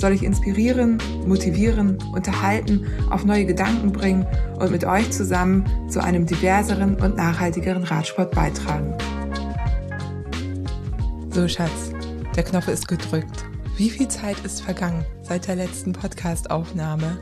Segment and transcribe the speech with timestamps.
[0.00, 4.26] soll ich inspirieren, motivieren, unterhalten, auf neue Gedanken bringen
[4.58, 8.94] und mit euch zusammen zu einem diverseren und nachhaltigeren Radsport beitragen.
[11.30, 11.92] So, Schatz,
[12.34, 13.44] der Knopf ist gedrückt.
[13.76, 17.18] Wie viel Zeit ist vergangen seit der letzten Podcast-Aufnahme?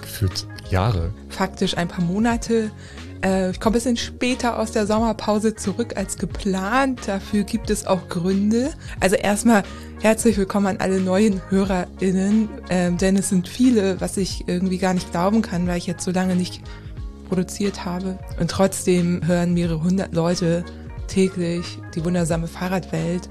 [0.00, 1.12] Gefühlt Jahre.
[1.28, 2.70] Faktisch ein paar Monate.
[3.24, 7.00] Äh, ich komme ein bisschen später aus der Sommerpause zurück als geplant.
[7.06, 8.70] Dafür gibt es auch Gründe.
[9.00, 9.62] Also erstmal
[10.00, 14.94] herzlich willkommen an alle neuen HörerInnen, ähm, denn es sind viele, was ich irgendwie gar
[14.94, 16.62] nicht glauben kann, weil ich jetzt so lange nicht
[17.28, 18.18] produziert habe.
[18.38, 20.64] Und trotzdem hören mehrere hundert Leute
[21.08, 23.28] täglich die wundersame Fahrradwelt.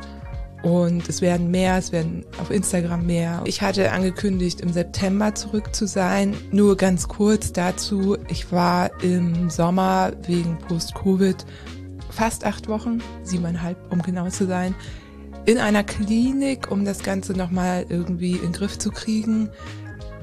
[0.64, 3.42] Und es werden mehr, es werden auf Instagram mehr.
[3.46, 6.36] Ich hatte angekündigt, im September zurück zu sein.
[6.52, 8.18] Nur ganz kurz dazu.
[8.28, 11.46] Ich war im Sommer wegen Post-Covid
[12.10, 14.74] fast acht Wochen, siebeneinhalb, um genau zu sein,
[15.46, 19.50] in einer Klinik, um das Ganze nochmal irgendwie in den Griff zu kriegen.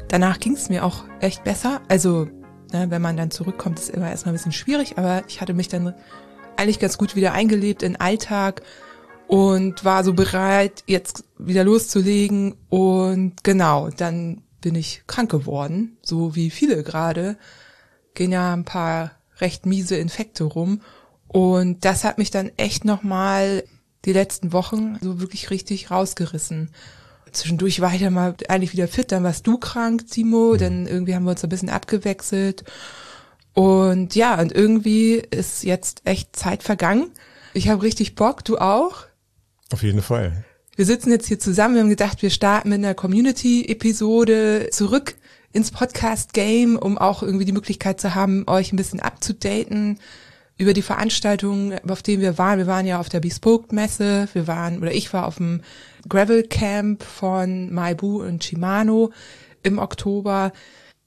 [0.08, 1.80] Danach ging es mir auch echt besser.
[1.88, 2.26] Also,
[2.72, 5.68] ne, wenn man dann zurückkommt, ist immer erstmal ein bisschen schwierig, aber ich hatte mich
[5.68, 5.94] dann
[6.56, 8.62] eigentlich ganz gut wieder eingelebt in Alltag
[9.26, 12.54] und war so bereit, jetzt wieder loszulegen.
[12.68, 17.36] Und genau, dann bin ich krank geworden, so wie viele gerade.
[18.14, 20.80] Gehen ja ein paar recht miese Infekte rum.
[21.28, 23.64] Und das hat mich dann echt nochmal
[24.04, 26.70] die letzten Wochen so wirklich richtig rausgerissen.
[27.32, 30.58] Zwischendurch war ich dann mal eigentlich wieder fit, dann warst du krank, Timo, mhm.
[30.58, 32.64] dann irgendwie haben wir uns ein bisschen abgewechselt.
[33.54, 37.10] Und ja, und irgendwie ist jetzt echt Zeit vergangen.
[37.54, 39.06] Ich habe richtig Bock, du auch?
[39.72, 40.44] Auf jeden Fall.
[40.76, 45.14] Wir sitzen jetzt hier zusammen, wir haben gedacht, wir starten mit einer Community-Episode zurück
[45.52, 50.00] ins Podcast-Game, um auch irgendwie die Möglichkeit zu haben, euch ein bisschen abzudaten
[50.58, 52.58] über die Veranstaltungen, auf denen wir waren.
[52.58, 55.62] Wir waren ja auf der Bespoke-Messe, wir waren, oder ich war auf dem
[56.08, 59.12] Gravel-Camp von Maibu und Shimano
[59.62, 60.52] im Oktober.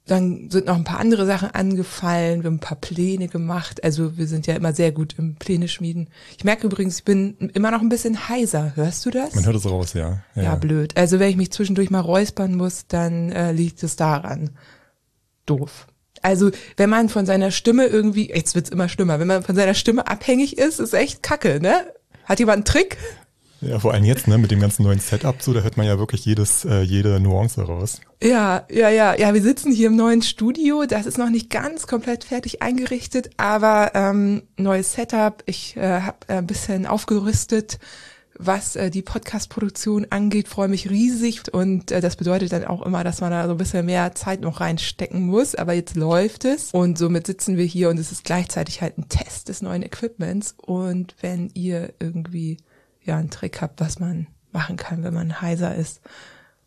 [0.08, 3.84] Dann sind noch ein paar andere Sachen angefallen, wir haben ein paar Pläne gemacht.
[3.84, 6.10] Also wir sind ja immer sehr gut im Pläne schmieden.
[6.38, 8.72] Ich merke übrigens, ich bin immer noch ein bisschen heiser.
[8.76, 9.36] Hörst du das?
[9.36, 10.24] Man hört es raus, ja.
[10.36, 10.96] Ja, ja blöd.
[10.98, 14.52] Also wenn ich mich zwischendurch mal räuspern muss, dann äh, liegt es daran.
[15.46, 15.88] Doof.
[16.22, 19.74] Also wenn man von seiner Stimme irgendwie, jetzt wird's immer schlimmer, wenn man von seiner
[19.74, 21.86] Stimme abhängig ist, ist echt kacke, ne?
[22.26, 22.98] Hat jemand einen Trick?
[23.62, 25.98] Ja, vor allem jetzt, ne, mit dem ganzen neuen Setup, so, da hört man ja
[25.98, 28.02] wirklich jedes, äh, jede Nuance raus.
[28.22, 31.88] Ja, ja, ja, ja, wir sitzen hier im neuen Studio, das ist noch nicht ganz
[31.88, 37.80] komplett fertig eingerichtet, aber ähm, neues Setup, ich äh, habe äh, ein bisschen aufgerüstet,
[38.40, 43.04] was äh, die Podcast-Produktion angeht, freue mich riesig und äh, das bedeutet dann auch immer,
[43.04, 46.72] dass man da so ein bisschen mehr Zeit noch reinstecken muss, aber jetzt läuft es
[46.72, 50.54] und somit sitzen wir hier und es ist gleichzeitig halt ein Test des neuen Equipments
[50.58, 52.58] und wenn ihr irgendwie
[53.08, 56.02] ja einen Trick habt, was man machen kann, wenn man heiser ist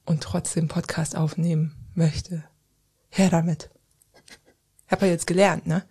[0.04, 2.44] und trotzdem Podcast aufnehmen möchte.
[3.10, 3.70] Her damit.
[4.88, 5.84] Habe ja jetzt gelernt, ne?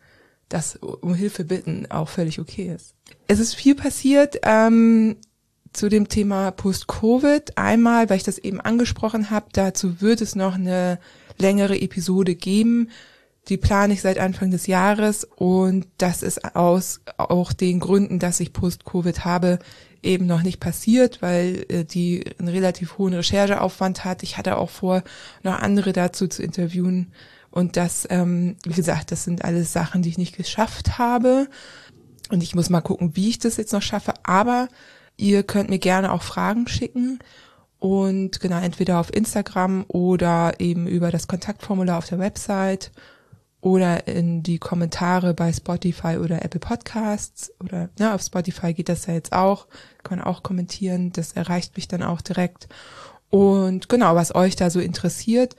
[0.49, 2.95] Dass um Hilfe bitten auch völlig okay ist.
[3.27, 5.17] Es ist viel passiert ähm,
[5.73, 7.57] zu dem Thema Post-Covid.
[7.57, 10.99] Einmal, weil ich das eben angesprochen habe, dazu wird es noch eine
[11.37, 12.89] längere Episode geben.
[13.49, 18.39] Die plane ich seit Anfang des Jahres und das ist aus auch den Gründen, dass
[18.39, 19.57] ich Post-Covid habe,
[20.03, 24.23] eben noch nicht passiert, weil äh, die einen relativ hohen Rechercheaufwand hat.
[24.23, 25.03] Ich hatte auch vor,
[25.43, 27.11] noch andere dazu zu interviewen.
[27.51, 31.47] Und das, ähm, wie gesagt, das sind alles Sachen, die ich nicht geschafft habe.
[32.29, 34.13] Und ich muss mal gucken, wie ich das jetzt noch schaffe.
[34.23, 34.67] Aber
[35.17, 37.19] ihr könnt mir gerne auch Fragen schicken.
[37.79, 42.91] Und genau, entweder auf Instagram oder eben über das Kontaktformular auf der Website
[43.61, 49.05] oder in die Kommentare bei Spotify oder Apple Podcasts oder ja, auf Spotify geht das
[49.05, 49.67] ja jetzt auch,
[50.03, 52.69] kann man auch kommentieren, das erreicht mich dann auch direkt.
[53.29, 55.55] Und genau, was euch da so interessiert,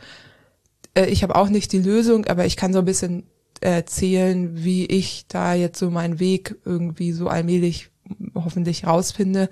[0.95, 3.25] äh, ich habe auch nicht die Lösung, aber ich kann so ein bisschen
[3.61, 7.91] erzählen, wie ich da jetzt so meinen Weg irgendwie so allmählich
[8.35, 9.51] hoffentlich rausfinde.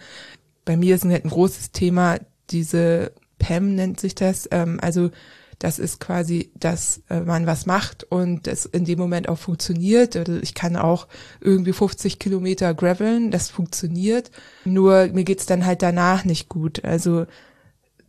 [0.65, 2.19] Bei mir ist halt ein großes Thema
[2.51, 5.11] diese PEM nennt sich das, ähm, also
[5.58, 10.16] das ist quasi, dass äh, man was macht und es in dem Moment auch funktioniert.
[10.16, 11.08] Also ich kann auch
[11.40, 14.31] irgendwie 50 Kilometer graveln, das funktioniert.
[14.64, 16.84] Nur mir geht's dann halt danach nicht gut.
[16.84, 17.26] Also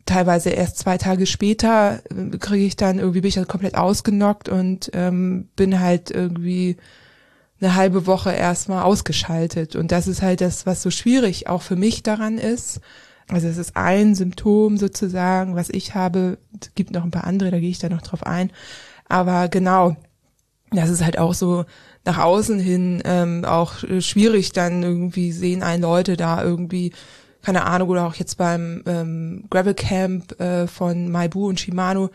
[0.06, 4.50] teilweise erst zwei Tage später äh, kriege ich dann irgendwie bin ich dann komplett ausgenockt
[4.50, 6.78] und ähm, bin halt irgendwie
[7.62, 9.76] eine halbe Woche erstmal ausgeschaltet.
[9.76, 12.80] Und das ist halt das, was so schwierig auch für mich daran ist.
[13.30, 16.40] Also es ist ein Symptom sozusagen, was ich habe.
[16.60, 18.52] Es gibt noch ein paar andere, da gehe ich da noch drauf ein.
[19.08, 19.96] Aber genau,
[20.72, 21.66] das ist halt auch so
[22.06, 24.52] nach außen hin ähm, auch schwierig.
[24.52, 26.92] Dann irgendwie sehen ein Leute da irgendwie
[27.42, 32.10] keine Ahnung, oder auch jetzt beim ähm, Gravel Camp äh, von Maibu und Shimano,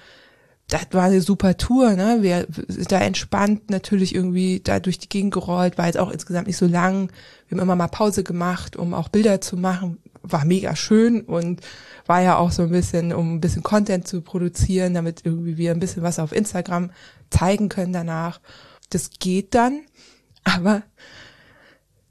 [0.68, 2.18] das war eine super Tour, ne?
[2.20, 6.46] Wir sind da entspannt natürlich irgendwie da durch die Gegend gerollt, war jetzt auch insgesamt
[6.46, 7.10] nicht so lang.
[7.48, 9.98] Wir haben immer mal Pause gemacht, um auch Bilder zu machen.
[10.26, 11.60] War mega schön und
[12.06, 15.70] war ja auch so ein bisschen, um ein bisschen Content zu produzieren, damit irgendwie wir
[15.70, 16.90] ein bisschen was auf Instagram
[17.30, 18.40] zeigen können danach.
[18.90, 19.82] Das geht dann,
[20.44, 20.82] aber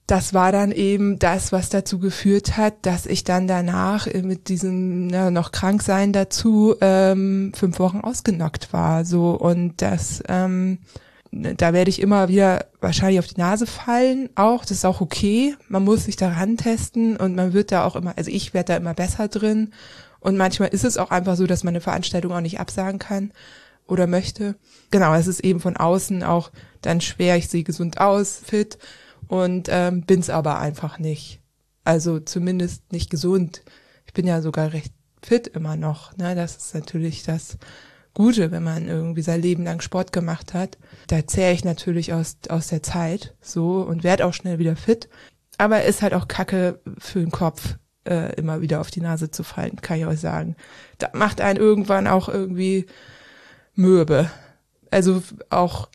[0.07, 5.07] das war dann eben das, was dazu geführt hat, dass ich dann danach mit diesem
[5.07, 9.05] na, noch krank sein dazu ähm, fünf Wochen ausgenockt war.
[9.05, 10.79] So und das, ähm,
[11.33, 14.29] da werde ich immer wieder wahrscheinlich auf die Nase fallen.
[14.35, 15.55] Auch das ist auch okay.
[15.67, 18.77] Man muss sich daran testen und man wird da auch immer, also ich werde da
[18.77, 19.73] immer besser drin.
[20.19, 23.31] Und manchmal ist es auch einfach so, dass man eine Veranstaltung auch nicht absagen kann
[23.87, 24.55] oder möchte.
[24.91, 26.51] Genau, es ist eben von außen auch
[26.81, 27.35] dann schwer.
[27.35, 28.77] Ich sehe gesund aus, fit
[29.27, 31.41] und ähm, bin's aber einfach nicht.
[31.83, 33.63] Also zumindest nicht gesund.
[34.05, 36.15] Ich bin ja sogar recht fit immer noch.
[36.17, 36.35] Ne?
[36.35, 37.57] Das ist natürlich das
[38.13, 40.77] Gute, wenn man irgendwie sein Leben lang Sport gemacht hat.
[41.07, 45.09] Da zähre ich natürlich aus, aus der Zeit so und werde auch schnell wieder fit.
[45.57, 47.75] Aber ist halt auch Kacke für den Kopf,
[48.07, 50.55] äh, immer wieder auf die Nase zu fallen, kann ich euch sagen.
[50.99, 52.85] Da macht einen irgendwann auch irgendwie
[53.75, 54.29] mürbe.
[54.91, 55.89] Also auch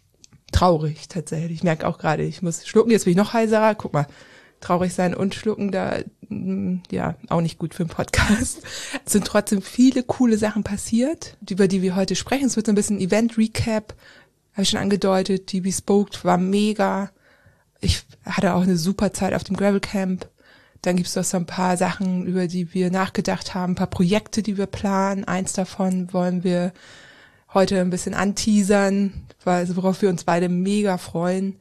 [0.50, 1.58] traurig tatsächlich.
[1.58, 3.74] Ich merke auch gerade, ich muss schlucken, jetzt bin ich noch heiserer.
[3.74, 4.06] Guck mal,
[4.60, 8.62] traurig sein und schlucken, da mm, ja auch nicht gut für einen Podcast.
[9.04, 12.46] Es sind trotzdem viele coole Sachen passiert, über die wir heute sprechen.
[12.46, 13.94] Es wird so ein bisschen Event-Recap,
[14.52, 15.52] habe ich schon angedeutet.
[15.52, 17.10] Die Bespoke war mega.
[17.80, 20.28] Ich hatte auch eine super Zeit auf dem Gravel Camp.
[20.82, 24.42] Dann gibt's noch so ein paar Sachen, über die wir nachgedacht haben, ein paar Projekte,
[24.42, 25.24] die wir planen.
[25.24, 26.72] Eins davon wollen wir
[27.52, 31.56] heute ein bisschen anteasern, worauf wir uns beide mega freuen.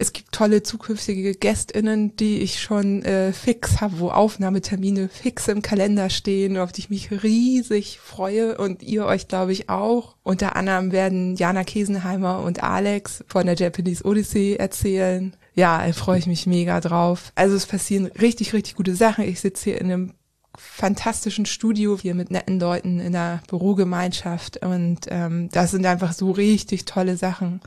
[0.00, 5.60] Es gibt tolle zukünftige GästInnen, die ich schon äh, fix habe, wo Aufnahmetermine fix im
[5.60, 10.16] Kalender stehen, auf die ich mich riesig freue und ihr euch, glaube ich, auch.
[10.22, 15.36] Unter anderem werden Jana Kesenheimer und Alex von der Japanese Odyssey erzählen.
[15.54, 17.32] Ja, da freue ich mich mega drauf.
[17.34, 19.24] Also es passieren richtig, richtig gute Sachen.
[19.24, 20.14] Ich sitze hier in einem
[20.56, 26.30] fantastischen Studio hier mit netten Leuten in der Bürogemeinschaft und ähm, das sind einfach so
[26.30, 27.60] richtig tolle Sachen,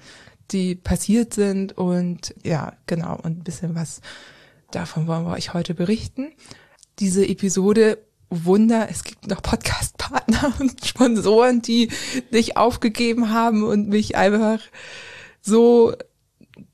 [0.51, 4.01] die passiert sind und ja, genau, und ein bisschen was
[4.71, 6.31] davon wollen wir euch heute berichten.
[6.99, 7.97] Diese Episode
[8.29, 11.89] Wunder, es gibt noch Podcast-Partner und Sponsoren, die
[12.31, 14.59] nicht aufgegeben haben und mich einfach
[15.41, 15.93] so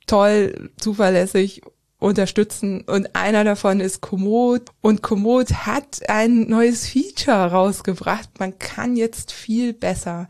[0.07, 1.61] toll, zuverlässig
[1.99, 8.39] unterstützen und einer davon ist Komoot und Komoot hat ein neues Feature rausgebracht.
[8.39, 10.29] Man kann jetzt viel besser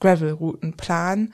[0.00, 1.32] Gravel-Routen planen.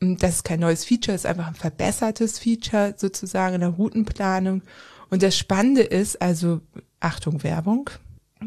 [0.00, 4.62] Das ist kein neues Feature, ist einfach ein verbessertes Feature sozusagen in der Routenplanung.
[5.10, 6.60] Und das Spannende ist, also
[7.00, 7.90] Achtung Werbung,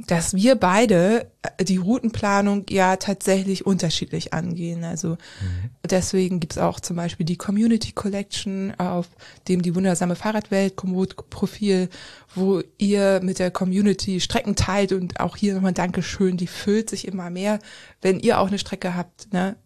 [0.08, 4.86] dass wir beide äh, die Routenplanung ja tatsächlich unterschiedlich angehen.
[4.86, 5.70] Also mhm.
[5.90, 9.10] deswegen gibt's auch zum Beispiel die Community Collection, auf
[9.50, 11.90] dem die wundersame Fahrradwelt Komoot-Profil,
[12.36, 17.08] wo ihr mit der Community Strecken teilt und auch hier nochmal Dankeschön, die füllt sich
[17.08, 17.60] immer mehr.
[18.02, 19.58] Wenn ihr auch eine Strecke habt, ne,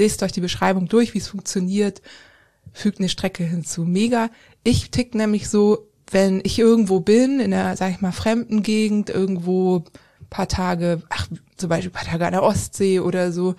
[0.00, 2.02] lest euch die Beschreibung durch, wie es funktioniert,
[2.72, 3.84] fügt eine Strecke hinzu.
[3.84, 4.30] Mega.
[4.64, 9.10] Ich tick nämlich so, wenn ich irgendwo bin, in der, sag ich mal, fremden Gegend,
[9.10, 9.84] irgendwo
[10.30, 13.54] paar Tage, ach, zum Beispiel paar Tage an der Ostsee oder so,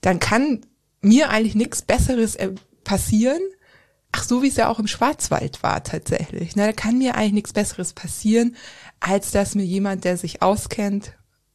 [0.00, 0.60] dann kann
[1.00, 2.52] mir eigentlich nichts Besseres äh,
[2.84, 3.40] passieren.
[4.12, 6.56] Ach, so wie es ja auch im Schwarzwald war tatsächlich.
[6.56, 6.66] Ne?
[6.66, 8.56] Da kann mir eigentlich nichts Besseres passieren,
[8.98, 11.12] als dass mir jemand, der sich auskennt,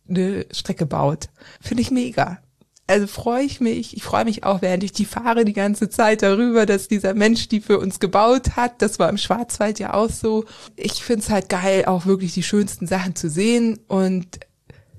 [0.07, 1.29] eine Strecke baut.
[1.59, 2.39] Finde ich mega
[2.87, 6.21] also freue ich mich, ich freue mich auch, während ich die fahre, die ganze Zeit
[6.21, 8.81] darüber, dass dieser Mensch die für uns gebaut hat.
[8.81, 10.45] Das war im Schwarzwald ja auch so.
[10.75, 14.41] Ich finde es halt geil, auch wirklich die schönsten Sachen zu sehen und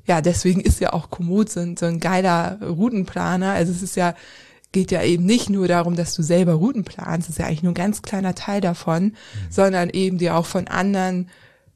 [0.05, 3.53] ja, deswegen ist ja auch Komoot so ein, so ein geiler Routenplaner.
[3.53, 4.15] Also es ist ja,
[4.73, 7.63] geht ja eben nicht nur darum, dass du selber Routen planst, das ist ja eigentlich
[7.63, 9.13] nur ein ganz kleiner Teil davon, mhm.
[9.51, 11.29] sondern eben dir auch von anderen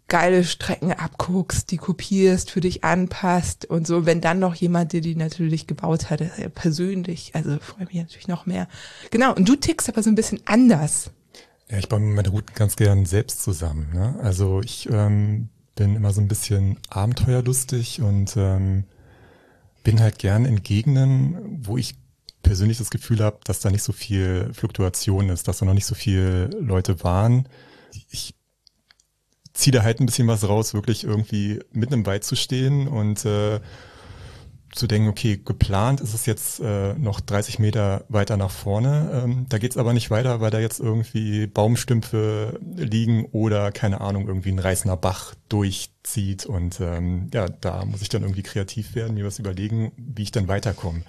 [0.08, 4.06] geile Strecken abguckst, die kopierst, für dich anpasst und so.
[4.06, 6.22] Wenn dann noch jemand, der die natürlich gebaut hat,
[6.54, 8.68] persönlich, also freue mich natürlich noch mehr.
[9.10, 11.10] Genau, und du tickst aber so ein bisschen anders.
[11.68, 13.88] Ja, ich baue mir meine Routen ganz gern selbst zusammen.
[13.92, 14.16] Ne?
[14.22, 18.84] Also ich ähm, bin immer so ein bisschen abenteuerlustig und ähm,
[19.82, 21.96] bin halt gern in Gegenden, wo ich
[22.42, 25.86] persönlich das Gefühl habe, dass da nicht so viel Fluktuation ist, dass da noch nicht
[25.86, 27.48] so viele Leute waren.
[28.10, 28.35] Ich
[29.56, 33.24] ziehe da halt ein bisschen was raus, wirklich irgendwie mitten im Wald zu stehen und
[33.24, 33.60] äh,
[34.72, 39.22] zu denken, okay, geplant ist es jetzt äh, noch 30 Meter weiter nach vorne.
[39.24, 44.28] Ähm, da geht's aber nicht weiter, weil da jetzt irgendwie Baumstümpfe liegen oder keine Ahnung,
[44.28, 45.34] irgendwie ein reißender Bach
[46.06, 46.46] durchzieht.
[46.46, 50.32] Und ähm, ja, da muss ich dann irgendwie kreativ werden, mir was überlegen, wie ich
[50.32, 51.02] dann weiterkomme.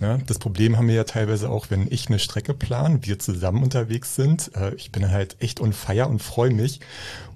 [0.00, 0.20] Ne?
[0.26, 4.14] Das Problem haben wir ja teilweise auch, wenn ich eine Strecke plan, wir zusammen unterwegs
[4.14, 4.50] sind.
[4.54, 6.80] Äh, ich bin halt echt on fire und freue mich.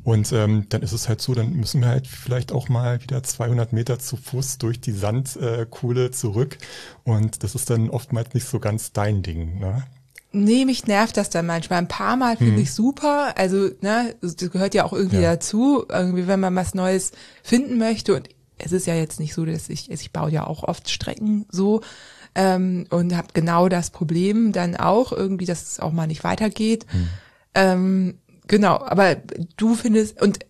[0.05, 3.23] Und ähm, dann ist es halt so, dann müssen wir halt vielleicht auch mal wieder
[3.23, 6.57] 200 Meter zu Fuß durch die Sandkuhle äh, zurück.
[7.05, 9.59] Und das ist dann oftmals nicht so ganz dein Ding.
[9.59, 9.83] Ne?
[10.31, 11.79] Nee, mich nervt das dann manchmal.
[11.79, 12.63] Ein paar Mal finde hm.
[12.63, 13.35] ich super.
[13.37, 15.35] Also, ne, das gehört ja auch irgendwie ja.
[15.35, 15.85] dazu.
[15.89, 18.15] Irgendwie, wenn man was Neues finden möchte.
[18.15, 21.47] Und es ist ja jetzt nicht so, dass ich, ich baue ja auch oft Strecken
[21.51, 21.81] so
[22.35, 26.87] ähm, und habe genau das Problem dann auch irgendwie, dass es auch mal nicht weitergeht.
[26.91, 27.09] Hm.
[27.55, 28.19] Ähm,
[28.49, 29.17] Genau, aber
[29.57, 30.41] du findest, und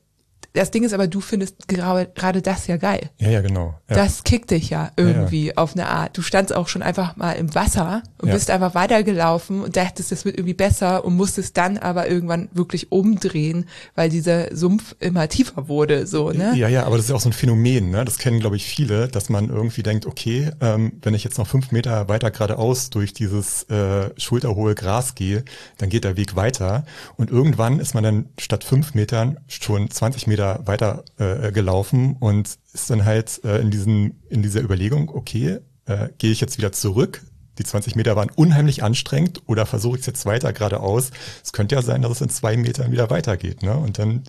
[0.55, 3.11] das Ding ist aber, du findest gerade, gerade das ja geil.
[3.19, 3.75] Ja, ja, genau.
[3.89, 3.97] Ja.
[3.97, 5.57] Das kickt dich ja irgendwie ja, ja.
[5.57, 6.17] auf eine Art.
[6.17, 10.25] Du standst auch schon einfach mal im Wasser und bist einfach weitergelaufen und dachtest, das
[10.25, 15.69] wird irgendwie besser und musstest dann aber irgendwann wirklich umdrehen, weil dieser Sumpf immer tiefer
[15.69, 16.55] wurde, so, ne?
[16.57, 18.05] Ja, ja, aber das ist ja auch so ein Phänomen, ne?
[18.05, 21.47] Das kennen, glaube ich, viele, dass man irgendwie denkt, okay, ähm, wenn ich jetzt noch
[21.47, 25.45] fünf Meter weiter geradeaus durch dieses äh, schulterhohe Gras gehe,
[25.77, 26.85] dann geht der Weg weiter
[27.17, 32.17] und irgendwann ist man dann statt fünf Metern schon 20 Meter Meter weiter äh, gelaufen
[32.19, 36.59] und ist dann halt äh, in, diesen, in dieser Überlegung, okay, äh, gehe ich jetzt
[36.59, 37.23] wieder zurück?
[37.59, 41.11] Die 20 Meter waren unheimlich anstrengend oder versuche ich es jetzt weiter geradeaus?
[41.43, 43.65] Es könnte ja sein, dass es in zwei Metern wieder weitergeht.
[43.65, 43.77] Ne?
[43.77, 44.23] Und dann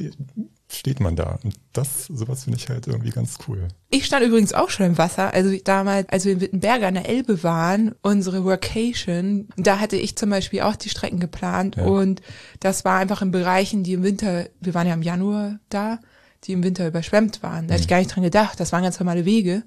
[0.71, 1.39] steht man da.
[1.43, 3.67] Und das, sowas finde ich halt irgendwie ganz cool.
[3.89, 5.33] Ich stand übrigens auch schon im Wasser.
[5.33, 10.15] Also damals, als wir in Wittenberge an der Elbe waren, unsere Workation, da hatte ich
[10.15, 11.75] zum Beispiel auch die Strecken geplant.
[11.75, 11.85] Ja.
[11.85, 12.21] Und
[12.59, 15.99] das war einfach in Bereichen, die im Winter, wir waren ja im Januar da,
[16.43, 17.67] die im Winter überschwemmt waren.
[17.67, 17.73] Da mhm.
[17.73, 18.59] hatte ich gar nicht dran gedacht.
[18.59, 19.63] Das waren ganz normale Wege.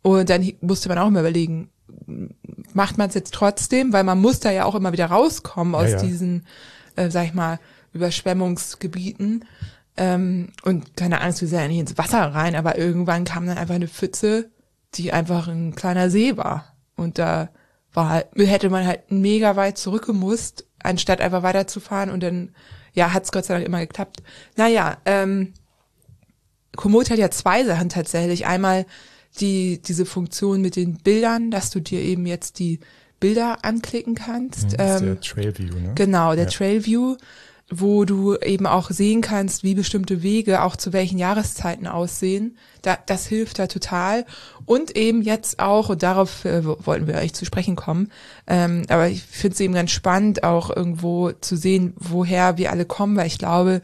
[0.00, 1.68] Und dann musste man auch immer überlegen,
[2.72, 5.90] macht man es jetzt trotzdem, weil man muss da ja auch immer wieder rauskommen aus
[5.90, 6.02] ja, ja.
[6.02, 6.46] diesen,
[6.96, 7.60] äh, sag ich mal,
[7.92, 9.44] Überschwemmungsgebieten.
[9.98, 13.58] Ähm, und keine Angst, wir sind ja nicht ins Wasser rein, aber irgendwann kam dann
[13.58, 14.50] einfach eine Pfütze,
[14.94, 16.76] die einfach ein kleiner See war.
[16.94, 17.50] Und da
[17.92, 22.54] war halt, hätte man halt mega weit zurückgemusst, anstatt einfach weiterzufahren und dann,
[22.92, 24.22] ja, hat's Gott sei Dank immer geklappt.
[24.56, 25.52] Naja, ähm,
[26.76, 28.46] Komoot hat ja zwei Sachen tatsächlich.
[28.46, 28.86] Einmal
[29.40, 32.78] die, diese Funktion mit den Bildern, dass du dir eben jetzt die
[33.18, 34.74] Bilder anklicken kannst.
[34.74, 35.92] Das ist ähm, der Trail View, ne?
[35.96, 36.50] Genau, der ja.
[36.50, 37.16] Trail View
[37.70, 42.56] wo du eben auch sehen kannst, wie bestimmte Wege auch zu welchen Jahreszeiten aussehen.
[42.80, 44.24] Da, das hilft da total.
[44.64, 48.10] Und eben jetzt auch, und darauf äh, wollten wir eigentlich zu sprechen kommen,
[48.46, 52.86] ähm, aber ich finde es eben ganz spannend, auch irgendwo zu sehen, woher wir alle
[52.86, 53.82] kommen, weil ich glaube,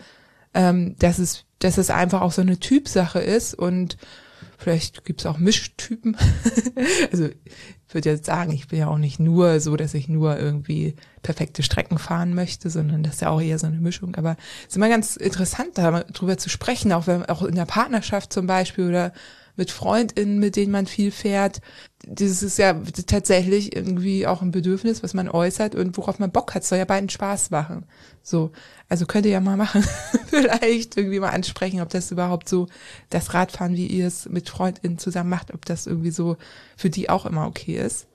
[0.55, 3.99] ähm, dass es, dass es einfach auch so eine Typsache ist und
[4.59, 6.17] Vielleicht gibt's auch Mischtypen.
[7.13, 10.39] also ich würde jetzt sagen, ich bin ja auch nicht nur so, dass ich nur
[10.39, 14.17] irgendwie perfekte Strecken fahren möchte, sondern das ist ja auch eher so eine Mischung.
[14.17, 18.33] Aber es ist immer ganz interessant, darüber zu sprechen, auch wenn auch in der Partnerschaft
[18.33, 19.13] zum Beispiel oder
[19.57, 21.61] mit FreundInnen, mit denen man viel fährt.
[22.07, 22.75] Das ist ja
[23.07, 26.65] tatsächlich irgendwie auch ein Bedürfnis, was man äußert und worauf man Bock hat.
[26.65, 27.85] soll ja beiden Spaß machen.
[28.23, 28.51] So.
[28.89, 29.85] Also könnt ihr ja mal machen.
[30.27, 32.69] Vielleicht irgendwie mal ansprechen, ob das überhaupt so,
[33.11, 36.37] das Radfahren, wie ihr es mit FreundInnen zusammen macht, ob das irgendwie so
[36.77, 38.07] für die auch immer okay ist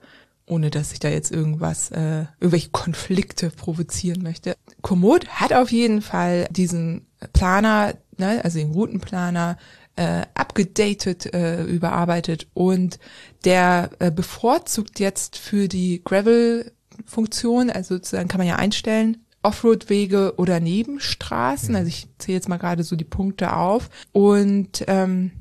[0.50, 4.56] ohne dass ich da jetzt irgendwas, äh, irgendwelche Konflikte provozieren möchte.
[4.82, 9.56] Komoot hat auf jeden Fall diesen Planer, ne, also den Routenplaner,
[10.00, 12.98] äh, abgedatet, äh, überarbeitet und
[13.44, 20.58] der äh, bevorzugt jetzt für die Gravel-Funktion, also sozusagen kann man ja einstellen, Offroad-Wege oder
[20.58, 21.76] Nebenstraßen.
[21.76, 23.90] Also ich zähle jetzt mal gerade so die Punkte auf.
[24.12, 25.32] Und ähm,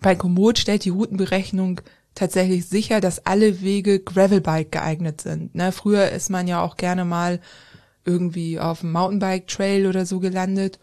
[0.00, 1.82] bei Komoot stellt die Routenberechnung
[2.14, 5.54] tatsächlich sicher, dass alle Wege Gravelbike geeignet sind.
[5.54, 7.40] Ne, früher ist man ja auch gerne mal
[8.06, 10.78] irgendwie auf dem Mountainbike-Trail oder so gelandet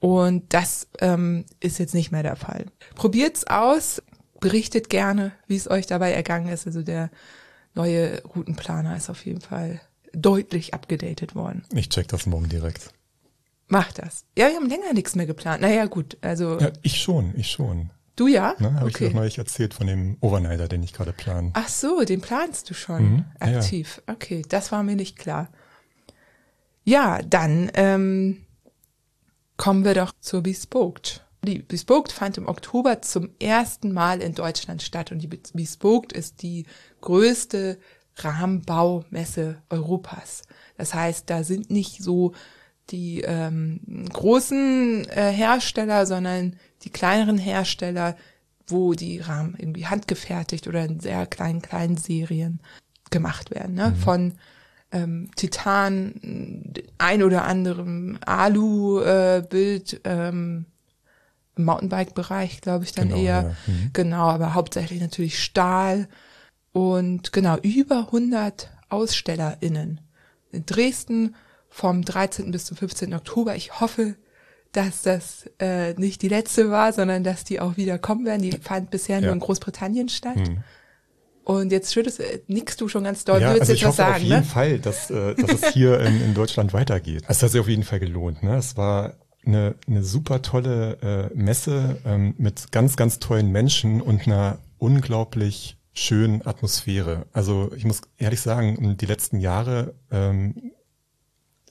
[0.00, 2.66] und das ähm, ist jetzt nicht mehr der Fall.
[2.94, 4.02] Probiert's aus,
[4.40, 6.66] berichtet gerne, wie es euch dabei ergangen ist.
[6.66, 7.10] Also der
[7.74, 9.80] neue Routenplaner ist auf jeden Fall
[10.12, 11.64] deutlich abgedatet worden.
[11.72, 12.92] Ich check das morgen direkt.
[13.68, 14.24] Mach das.
[14.36, 15.62] Ja, wir haben länger nichts mehr geplant.
[15.62, 16.58] Naja, gut, also.
[16.58, 17.90] Ja, ich schon, ich schon.
[18.16, 18.54] Du ja?
[18.58, 19.06] Ne, Habe okay.
[19.06, 21.50] ich dir neulich erzählt von dem Overnighter, den ich gerade plane.
[21.54, 24.02] Ach so, den planst du schon mhm, aktiv.
[24.06, 24.14] Ja.
[24.14, 25.48] Okay, das war mir nicht klar.
[26.84, 28.44] Ja, dann ähm,
[29.64, 31.24] kommen wir doch zur Bespoked.
[31.42, 36.42] Die Bespoke fand im Oktober zum ersten Mal in Deutschland statt und die Bespoke ist
[36.42, 36.66] die
[37.00, 37.78] größte
[38.16, 40.42] Rahmenbaumesse Europas.
[40.76, 42.34] Das heißt, da sind nicht so
[42.90, 43.80] die ähm,
[44.12, 48.18] großen äh, Hersteller, sondern die kleineren Hersteller,
[48.66, 52.60] wo die Rahmen irgendwie handgefertigt oder in sehr kleinen, kleinen Serien
[53.10, 53.76] gemacht werden.
[53.76, 53.92] Ne?
[53.92, 53.96] Mhm.
[53.96, 54.34] Von
[54.94, 60.66] ähm, Titan, ein oder anderem Alu-Bild, äh, ähm,
[61.56, 63.42] im Mountainbike-Bereich, glaube ich, dann genau, eher.
[63.42, 63.56] Ja.
[63.66, 63.90] Mhm.
[63.92, 66.08] Genau, aber hauptsächlich natürlich Stahl
[66.72, 70.00] und genau über 100 AusstellerInnen
[70.52, 71.34] in Dresden
[71.68, 72.50] vom 13.
[72.50, 73.14] bis zum 15.
[73.14, 73.56] Oktober.
[73.56, 74.14] Ich hoffe,
[74.72, 78.42] dass das äh, nicht die letzte war, sondern dass die auch wieder kommen werden.
[78.42, 79.26] Die fand bisher ja.
[79.26, 80.36] nur in Großbritannien statt.
[80.36, 80.62] Mhm.
[81.44, 83.40] Und jetzt schüttest, äh, nix du schon ganz doll.
[83.40, 84.42] Ja, du also ich hoffe sagen, auf jeden ne?
[84.42, 87.24] Fall, dass, äh, dass es hier in, in Deutschland weitergeht.
[87.28, 88.42] Es hat sich auf jeden Fall gelohnt.
[88.42, 88.56] Ne?
[88.56, 94.26] Es war eine, eine super tolle äh, Messe ähm, mit ganz, ganz tollen Menschen und
[94.26, 97.26] einer unglaublich schönen Atmosphäre.
[97.32, 100.72] Also ich muss ehrlich sagen, die letzten Jahre ähm,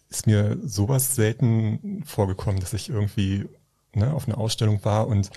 [0.10, 3.46] ist mir sowas selten vorgekommen, dass ich irgendwie
[3.94, 5.32] ne, auf einer Ausstellung war und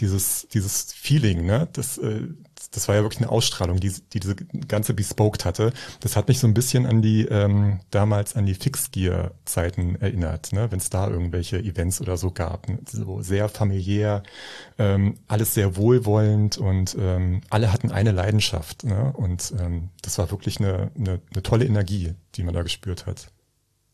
[0.00, 2.28] dieses, dieses Feeling, ne, das, äh,
[2.72, 5.72] das war ja wirklich eine Ausstrahlung, die, die diese ganze Bespoke hatte.
[6.00, 10.70] Das hat mich so ein bisschen an die, ähm, damals an die Fixgear-Zeiten erinnert, ne,
[10.70, 12.68] wenn es da irgendwelche Events oder so gab.
[12.68, 12.78] Ne?
[12.86, 14.22] So sehr familiär,
[14.78, 18.84] ähm, alles sehr wohlwollend und ähm, alle hatten eine Leidenschaft.
[18.84, 19.12] Ne?
[19.12, 23.32] Und ähm, das war wirklich eine, eine, eine tolle Energie, die man da gespürt hat.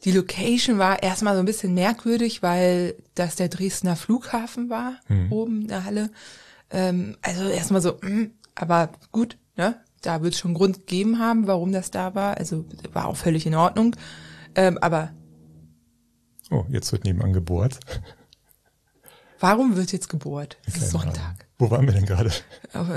[0.04, 5.32] Die Location war erstmal so ein bisschen merkwürdig, weil das der Dresdner Flughafen war, mhm.
[5.32, 6.10] oben in der Halle.
[6.70, 9.76] Ähm, also erstmal so, mh, hm, aber gut, ne?
[10.02, 12.36] Da wird es schon Grund gegeben haben, warum das da war.
[12.36, 13.96] Also war auch völlig in Ordnung.
[14.54, 15.10] Ähm, aber.
[16.50, 17.80] Oh, jetzt wird nebenan gebohrt.
[19.40, 20.58] Warum wird jetzt gebohrt?
[20.66, 21.46] Es ist Sonntag.
[21.58, 22.30] Wo waren wir denn gerade?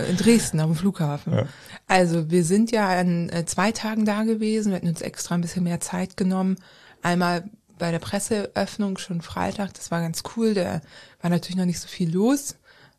[0.07, 1.33] In Dresden, auf dem Flughafen.
[1.33, 1.45] Ja.
[1.87, 4.69] Also wir sind ja an äh, zwei Tagen da gewesen.
[4.69, 6.57] Wir hatten uns extra ein bisschen mehr Zeit genommen.
[7.01, 10.53] Einmal bei der Presseöffnung schon Freitag, das war ganz cool.
[10.53, 10.81] Da
[11.21, 12.55] war natürlich noch nicht so viel los.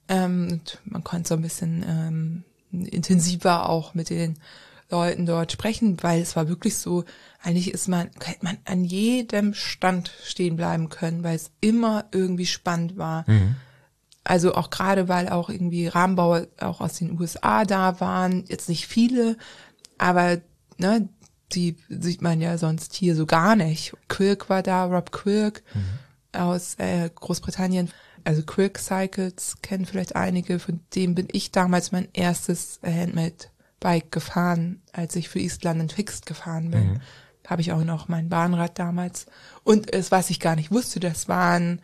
[0.09, 4.39] Ähm, und man konnte so ein bisschen ähm, intensiver auch mit den
[4.91, 7.05] Leuten dort sprechen, weil es war wirklich so,
[7.43, 12.47] eigentlich ist man, hätte man an jedem Stand stehen bleiben können, weil es immer irgendwie
[12.47, 13.25] spannend war.
[13.29, 13.55] Mhm.
[14.25, 18.87] Also auch gerade, weil auch irgendwie Rahmenbauer auch aus den USA da waren, jetzt nicht
[18.87, 19.37] viele,
[19.97, 20.39] aber
[20.77, 21.09] ne,
[21.53, 23.95] die sieht man ja sonst hier so gar nicht.
[24.09, 26.41] Quirk war da, Rob Quirk mhm.
[26.41, 27.91] aus äh, Großbritannien.
[28.25, 34.83] Also Quirk Cycles kennen vielleicht einige, von dem bin ich damals mein erstes Handmade-Bike gefahren,
[34.93, 36.93] als ich für East London Fixed gefahren bin.
[36.95, 37.01] Mhm.
[37.47, 39.27] Habe ich auch noch mein Bahnrad damals.
[39.65, 41.81] Und es, was ich gar nicht wusste, das waren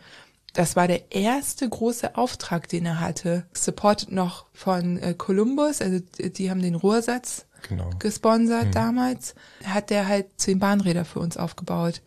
[0.56, 3.44] das war der erste große Auftrag, den er hatte.
[3.52, 7.90] Supported noch von äh, Columbus, also die haben den Rohrsatz genau.
[7.98, 8.72] gesponsert mhm.
[8.72, 9.34] damals.
[9.64, 12.02] Hat der halt zehn Bahnräder für uns aufgebaut.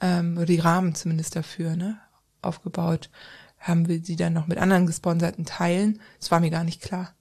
[0.00, 1.98] Ähm, oder die Rahmen zumindest dafür, ne?
[2.42, 3.10] Aufgebaut.
[3.58, 6.00] Haben wir die dann noch mit anderen gesponserten Teilen.
[6.18, 7.12] Das war mir gar nicht klar.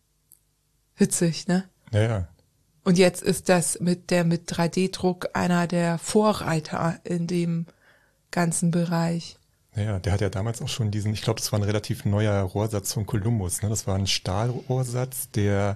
[0.96, 1.66] Witzig, ne?
[1.92, 2.28] Ja, ja.
[2.84, 7.66] Und jetzt ist das mit der mit 3D-Druck einer der Vorreiter in dem
[8.32, 9.39] ganzen Bereich.
[9.84, 12.42] Ja, der hat ja damals auch schon diesen, ich glaube, das war ein relativ neuer
[12.42, 13.62] Rohrsatz von Columbus.
[13.62, 13.70] Ne?
[13.70, 15.76] Das war ein Stahlrohrsatz, der,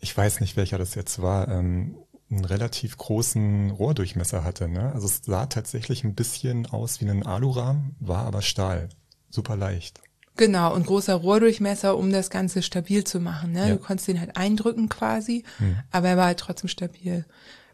[0.00, 1.96] ich weiß nicht, welcher das jetzt war, ähm,
[2.30, 4.68] einen relativ großen Rohrdurchmesser hatte.
[4.68, 4.92] Ne?
[4.92, 8.88] Also es sah tatsächlich ein bisschen aus wie ein Alurahmen, war aber Stahl.
[9.30, 10.00] Super leicht.
[10.36, 13.52] Genau, und großer Rohrdurchmesser, um das Ganze stabil zu machen.
[13.52, 13.68] Ne?
[13.68, 13.74] Ja.
[13.74, 15.78] Du konntest den halt eindrücken quasi, hm.
[15.90, 17.24] aber er war halt trotzdem stabil.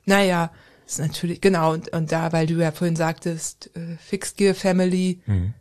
[0.04, 0.50] Naja,
[0.86, 5.20] ist natürlich, genau, und, und da, weil du ja vorhin sagtest, äh, Fixed Gear Family,
[5.26, 5.52] mhm.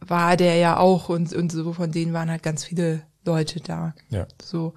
[0.00, 3.94] War der ja auch und, und so von denen waren halt ganz viele Leute da.
[4.10, 4.26] Ja.
[4.42, 4.74] So.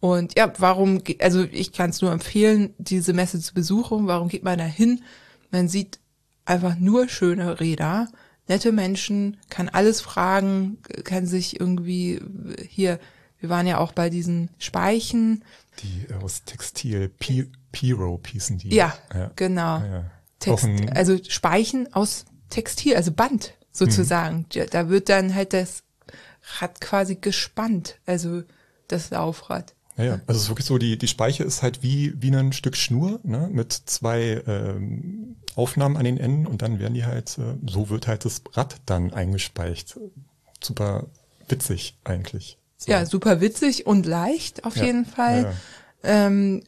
[0.00, 4.06] Und ja, warum, also ich kann es nur empfehlen, diese Messe zu besuchen.
[4.06, 5.02] Warum geht man da hin?
[5.50, 5.98] Man sieht
[6.44, 8.08] einfach nur schöne Räder,
[8.48, 12.20] nette Menschen, kann alles fragen, kann sich irgendwie
[12.68, 12.98] hier,
[13.38, 15.42] wir waren ja auch bei diesen Speichen.
[15.82, 18.74] Die aus Textil, P Piro hießen die.
[18.74, 19.30] Ja, ja.
[19.34, 19.78] genau.
[19.78, 20.04] Ja.
[20.38, 24.46] Text, also Speichen aus Textil, also Band sozusagen.
[24.54, 24.66] Mhm.
[24.70, 25.82] Da wird dann halt das
[26.60, 28.42] Rad quasi gespannt, also
[28.88, 29.74] das Laufrad.
[29.96, 30.12] Ja, ja.
[30.26, 33.20] also es ist wirklich so, die, die Speiche ist halt wie, wie ein Stück Schnur,
[33.22, 37.90] ne, mit zwei ähm, Aufnahmen an den Enden und dann werden die halt, äh, so
[37.90, 39.98] wird halt das Rad dann eingespeicht.
[40.62, 41.06] Super
[41.48, 42.58] witzig eigentlich.
[42.76, 42.90] So.
[42.90, 45.54] Ja, super witzig und leicht auf ja, jeden Fall.
[46.02, 46.62] Ja, ähm,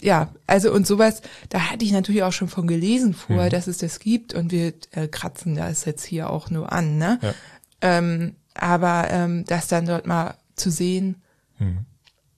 [0.00, 3.50] ja, also und sowas, da hatte ich natürlich auch schon von gelesen vorher, mhm.
[3.50, 7.18] dass es das gibt und wir äh, kratzen das jetzt hier auch nur an, ne?
[7.22, 7.34] Ja.
[7.80, 11.22] Ähm, aber ähm, das dann dort mal zu sehen,
[11.60, 11.86] Mhm.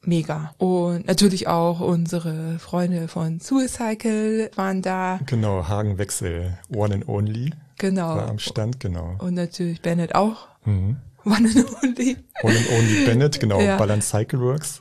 [0.03, 0.55] mega.
[0.57, 5.21] Und natürlich auch unsere Freunde von Suicycle waren da.
[5.27, 8.17] Genau, Hagenwechsel, One and Only Genau.
[8.17, 9.17] war am Stand, genau.
[9.19, 10.49] Und natürlich Bennett auch.
[10.65, 10.97] Mhm.
[11.25, 12.17] One and only.
[12.43, 13.77] One and Only Bennett, genau, Ja.
[13.77, 14.81] Balance Cycle Works.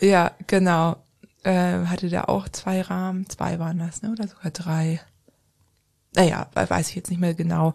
[0.00, 0.96] Ja, genau.
[1.44, 4.10] Äh, hatte da auch zwei Rahmen, zwei waren das, ne?
[4.10, 5.00] Oder sogar drei.
[6.14, 7.74] Naja, we- weiß ich jetzt nicht mehr genau.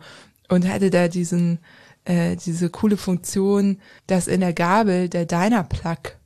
[0.50, 1.60] Und hatte da diesen,
[2.06, 6.18] äh, diese coole Funktion, dass in der Gabel der Dynaplug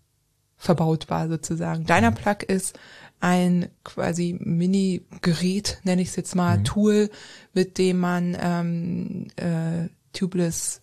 [0.58, 1.86] verbaut war sozusagen.
[1.86, 2.78] Dynaplug ist
[3.20, 7.10] ein quasi Mini-Gerät, nenne ich es jetzt mal, Tool,
[7.54, 10.82] mit dem man ähm, äh, tubeless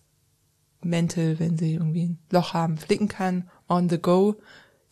[0.81, 4.35] Mäntel, wenn sie irgendwie ein Loch haben, flicken kann, on the go.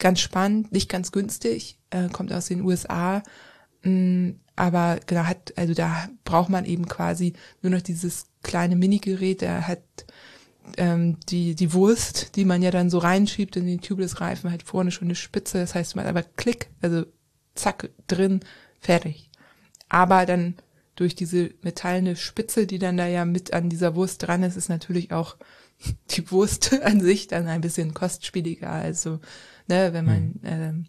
[0.04, 3.24] Ganz spannend, nicht ganz günstig, äh, kommt aus den USA.
[3.84, 9.40] Mm, aber genau, hat, also da braucht man eben quasi nur noch dieses kleine Minigerät,
[9.40, 9.80] der hat
[10.76, 14.92] ähm, die, die Wurst, die man ja dann so reinschiebt in den Tubeless-Reifen, hat vorne
[14.92, 17.06] schon eine Spitze, das heißt, man aber Klick, also
[17.56, 18.42] zack, drin,
[18.82, 19.30] fertig.
[19.88, 20.56] Aber dann
[20.98, 24.68] durch diese metallene Spitze, die dann da ja mit an dieser Wurst dran ist, ist
[24.68, 25.38] natürlich auch
[26.10, 28.70] die Wurst an sich dann ein bisschen kostspieliger.
[28.70, 29.22] Also,
[29.68, 30.86] ne, wenn man ähm,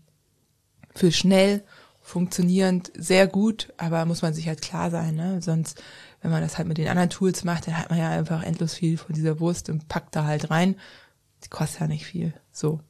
[0.94, 1.62] für schnell
[2.00, 5.40] funktionierend sehr gut, aber muss man sich halt klar sein, ne?
[5.40, 5.82] Sonst,
[6.20, 8.74] wenn man das halt mit den anderen Tools macht, dann hat man ja einfach endlos
[8.74, 10.76] viel von dieser Wurst und packt da halt rein.
[11.44, 12.34] Die kostet ja nicht viel.
[12.52, 12.80] So.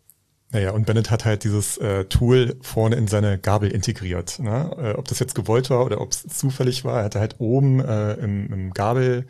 [0.51, 4.38] Naja, und Bennett hat halt dieses äh, Tool vorne in seine Gabel integriert.
[4.40, 4.70] Ne?
[4.79, 7.81] Äh, ob das jetzt gewollt war oder ob es zufällig war, er hatte halt oben
[7.81, 9.27] äh, im, im Gabel,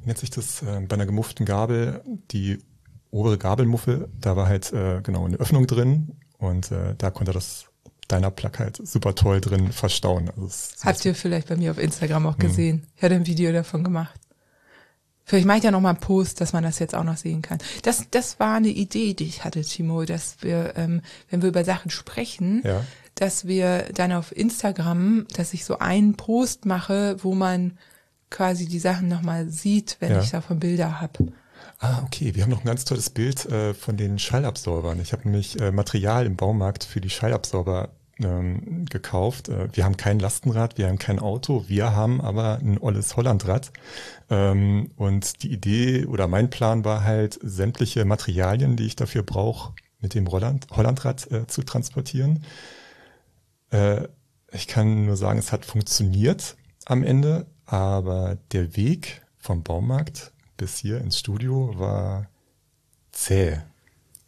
[0.00, 2.58] wie nennt sich das, äh, bei einer gemufften Gabel, die
[3.16, 7.66] obere Gabelmuffe, da war halt äh, genau eine Öffnung drin und äh, da konnte das
[8.08, 10.30] deiner Plug halt super toll drin verstauen.
[10.36, 12.86] Also Habt ihr vielleicht bei mir auf Instagram auch gesehen.
[12.94, 14.20] Ich hatte ein Video davon gemacht.
[15.24, 17.42] Vielleicht mache ich ja noch mal einen Post, dass man das jetzt auch noch sehen
[17.42, 17.58] kann.
[17.82, 21.64] Das, das war eine Idee, die ich hatte, Timo, dass wir, ähm, wenn wir über
[21.64, 22.84] Sachen sprechen, Ja.
[23.16, 27.76] dass wir dann auf Instagram, dass ich so einen Post mache, wo man
[28.30, 30.20] quasi die Sachen noch mal sieht, wenn Ja.
[30.22, 31.18] ich davon Bilder hab.
[31.78, 32.34] Ah, okay.
[32.34, 35.00] Wir haben noch ein ganz tolles Bild äh, von den Schallabsorbern.
[35.00, 39.48] Ich habe nämlich äh, Material im Baumarkt für die Schallabsorber ähm, gekauft.
[39.48, 43.72] Äh, wir haben kein Lastenrad, wir haben kein Auto, wir haben aber ein olles Hollandrad.
[44.30, 49.74] Ähm, und die Idee oder mein Plan war halt, sämtliche Materialien, die ich dafür brauche,
[50.00, 52.44] mit dem Holland, Hollandrad äh, zu transportieren.
[53.70, 54.08] Äh,
[54.52, 60.78] ich kann nur sagen, es hat funktioniert am Ende, aber der Weg vom Baumarkt bis
[60.78, 62.28] hier ins Studio war
[63.12, 63.58] zäh,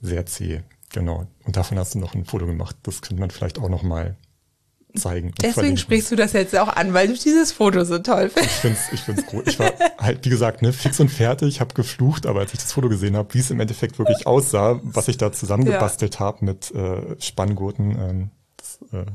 [0.01, 0.63] sehr zäh,
[0.93, 1.27] genau.
[1.45, 2.77] Und davon hast du noch ein Foto gemacht.
[2.83, 4.17] Das könnte man vielleicht auch noch mal
[4.97, 5.33] zeigen.
[5.39, 5.79] Deswegen verlinken.
[5.79, 8.57] sprichst du das jetzt auch an, weil du dieses Foto so toll findest.
[8.57, 9.49] Ich find's, ich find's gut.
[9.49, 12.73] Ich war halt, wie gesagt, ne, fix und fertig, habe geflucht, aber als ich das
[12.73, 16.71] Foto gesehen habe, wie es im Endeffekt wirklich aussah, was ich da zusammengebastelt habe mit
[16.75, 19.07] äh, Spanngurten, ähm, das, äh,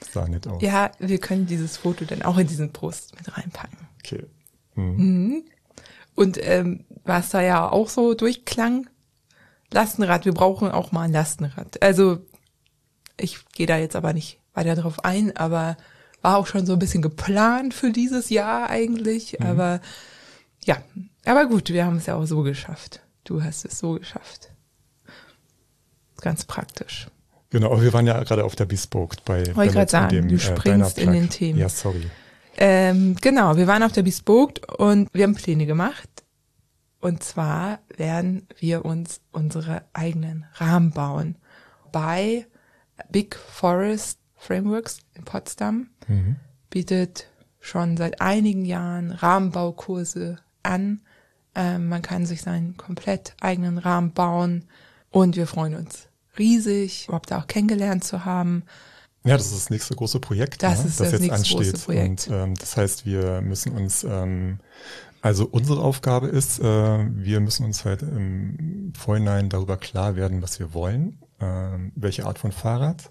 [0.00, 0.62] das sah nett aus.
[0.62, 3.78] Ja, wir können dieses Foto dann auch in diesen Post mit reinpacken.
[3.98, 4.24] Okay.
[4.74, 5.44] Hm.
[6.18, 8.90] Und ähm, was da ja auch so durchklang,
[9.72, 11.80] Lastenrad, wir brauchen auch mal ein Lastenrad.
[11.80, 12.18] Also
[13.16, 15.76] ich gehe da jetzt aber nicht weiter drauf ein, aber
[16.20, 19.40] war auch schon so ein bisschen geplant für dieses Jahr eigentlich.
[19.42, 19.80] Aber
[20.64, 20.78] ja,
[21.24, 23.00] aber gut, wir haben es ja auch so geschafft.
[23.22, 24.50] Du hast es so geschafft.
[26.20, 27.06] Ganz praktisch.
[27.50, 30.38] Genau, wir waren ja gerade auf der Bespoke bei Wollte und sagen, dem, du äh,
[30.40, 31.06] springst Dynaplug.
[31.06, 31.58] in den Themen.
[31.60, 32.10] Ja, sorry.
[32.60, 36.08] Ähm, genau, wir waren auf der Bespoke und wir haben Pläne gemacht.
[37.00, 41.36] Und zwar werden wir uns unsere eigenen Rahmen bauen.
[41.92, 42.46] Bei
[43.10, 46.36] Big Forest Frameworks in Potsdam Mhm.
[46.70, 47.28] bietet
[47.60, 51.02] schon seit einigen Jahren Rahmenbaukurse an.
[51.54, 54.64] Ähm, man kann sich seinen komplett eigenen Rahmen bauen
[55.10, 58.64] und wir freuen uns riesig, überhaupt auch kennengelernt zu haben.
[59.24, 61.84] Ja, das ist das nächste große Projekt, Das ne, ist das das jetzt ansteht.
[61.84, 62.28] Projekt.
[62.28, 64.60] Und ähm, das heißt, wir müssen uns, ähm,
[65.20, 70.58] also unsere Aufgabe ist, äh, wir müssen uns halt im Vorhinein darüber klar werden, was
[70.60, 73.10] wir wollen, ähm, welche Art von Fahrrad.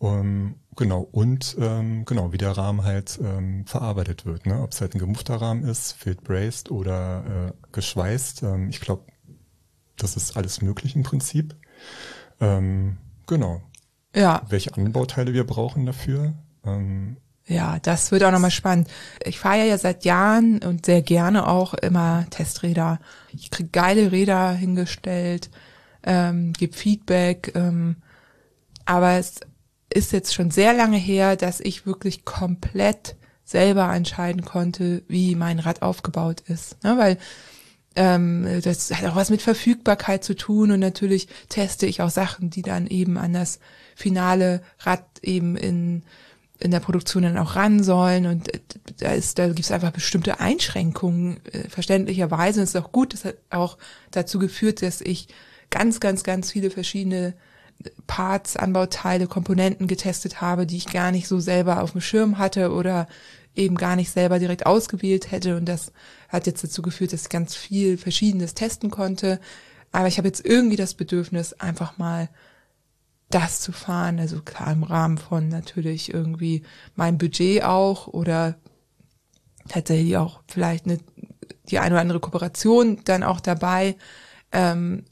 [0.00, 4.46] Um, genau, und ähm, genau, wie der Rahmen halt ähm, verarbeitet wird.
[4.46, 4.62] Ne?
[4.62, 8.44] Ob es halt ein gemuffter Rahmen ist, field braced oder äh, geschweißt.
[8.44, 9.02] Ähm, ich glaube,
[9.96, 11.56] das ist alles möglich im Prinzip.
[12.40, 13.62] Ähm, genau.
[14.14, 16.34] Ja, Welche Anbauteile wir brauchen dafür.
[16.64, 17.16] Ähm,
[17.46, 18.88] Ja, das wird auch nochmal spannend.
[19.24, 23.00] Ich fahre ja seit Jahren und sehr gerne auch immer Testräder.
[23.32, 25.50] Ich krieg geile Räder hingestellt,
[26.02, 27.96] ähm, gebe Feedback, ähm,
[28.84, 29.40] aber es
[29.92, 35.58] ist jetzt schon sehr lange her, dass ich wirklich komplett selber entscheiden konnte, wie mein
[35.58, 36.82] Rad aufgebaut ist.
[36.84, 36.98] Ne?
[36.98, 37.16] Weil
[37.96, 42.50] Ähm, das hat auch was mit Verfügbarkeit zu tun und natürlich teste ich auch Sachen,
[42.50, 43.58] die dann eben an das
[43.96, 46.02] finale Rad eben in
[46.60, 48.60] in der Produktion dann auch ran sollen und äh,
[48.98, 52.60] da ist, da gibt es einfach bestimmte Einschränkungen, äh, verständlicherweise.
[52.60, 53.78] Und es ist auch gut, das hat auch
[54.10, 55.28] dazu geführt, dass ich
[55.70, 57.34] ganz, ganz, ganz viele verschiedene
[58.08, 62.72] Parts, Anbauteile, Komponenten getestet habe, die ich gar nicht so selber auf dem Schirm hatte
[62.72, 63.06] oder
[63.58, 65.56] eben gar nicht selber direkt ausgewählt hätte.
[65.56, 65.92] Und das
[66.28, 69.40] hat jetzt dazu geführt, dass ich ganz viel Verschiedenes testen konnte.
[69.92, 72.28] Aber ich habe jetzt irgendwie das Bedürfnis, einfach mal
[73.30, 74.18] das zu fahren.
[74.18, 76.62] Also klar im Rahmen von natürlich irgendwie
[76.94, 78.56] meinem Budget auch oder
[79.68, 80.98] tatsächlich auch vielleicht eine,
[81.68, 83.96] die eine oder andere Kooperation dann auch dabei.
[84.52, 85.04] Ähm,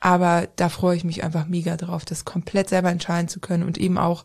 [0.00, 3.78] aber da freue ich mich einfach mega drauf, das komplett selber entscheiden zu können und
[3.78, 4.24] eben auch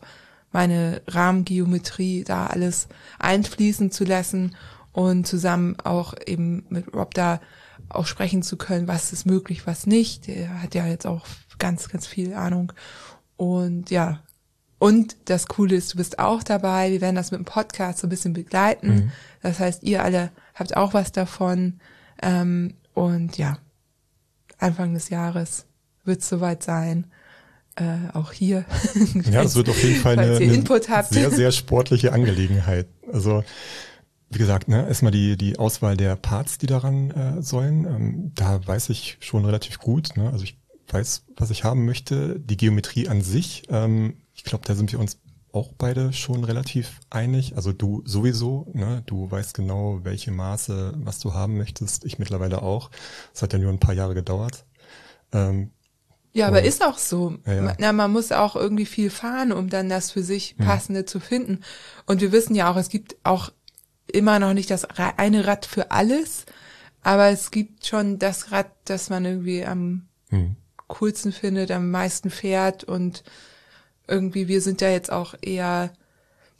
[0.54, 2.88] meine Rahmengeometrie da alles
[3.18, 4.56] einfließen zu lassen
[4.92, 7.40] und zusammen auch eben mit Rob da
[7.88, 10.28] auch sprechen zu können, was ist möglich, was nicht.
[10.28, 11.26] Der hat ja jetzt auch
[11.58, 12.72] ganz, ganz viel Ahnung.
[13.36, 14.20] Und ja,
[14.78, 16.92] und das Coole ist, du bist auch dabei.
[16.92, 18.94] Wir werden das mit dem Podcast so ein bisschen begleiten.
[18.94, 19.12] Mhm.
[19.42, 21.80] Das heißt, ihr alle habt auch was davon.
[22.22, 23.58] Ähm, und ja,
[24.58, 25.66] Anfang des Jahres
[26.04, 27.10] wird es soweit sein.
[27.76, 28.64] Äh, auch hier.
[29.30, 32.86] ja, das wird auf jeden Fall eine, eine sehr, sehr sportliche Angelegenheit.
[33.12, 33.42] Also
[34.34, 37.84] wie gesagt, ne, erstmal die, die Auswahl der Parts, die daran äh, sollen.
[37.84, 40.16] Ähm, da weiß ich schon relativ gut.
[40.16, 40.30] Ne?
[40.30, 40.58] Also ich
[40.88, 42.38] weiß, was ich haben möchte.
[42.40, 45.18] Die Geometrie an sich, ähm, ich glaube, da sind wir uns
[45.52, 47.56] auch beide schon relativ einig.
[47.56, 49.02] Also du sowieso, ne?
[49.06, 52.04] du weißt genau, welche Maße, was du haben möchtest.
[52.04, 52.90] Ich mittlerweile auch.
[53.32, 54.64] Das hat ja nur ein paar Jahre gedauert.
[55.32, 55.70] Ähm,
[56.34, 57.36] ja, aber ist auch so.
[57.46, 57.74] Ja, ja.
[57.78, 61.06] Na, man muss auch irgendwie viel fahren, um dann das für sich passende mhm.
[61.06, 61.60] zu finden.
[62.06, 63.52] Und wir wissen ja auch, es gibt auch
[64.12, 66.44] immer noch nicht das eine Rad für alles,
[67.02, 70.56] aber es gibt schon das Rad, das man irgendwie am mhm
[70.88, 73.24] coolsten findet, am meisten fährt und
[74.06, 75.92] irgendwie wir sind ja jetzt auch eher,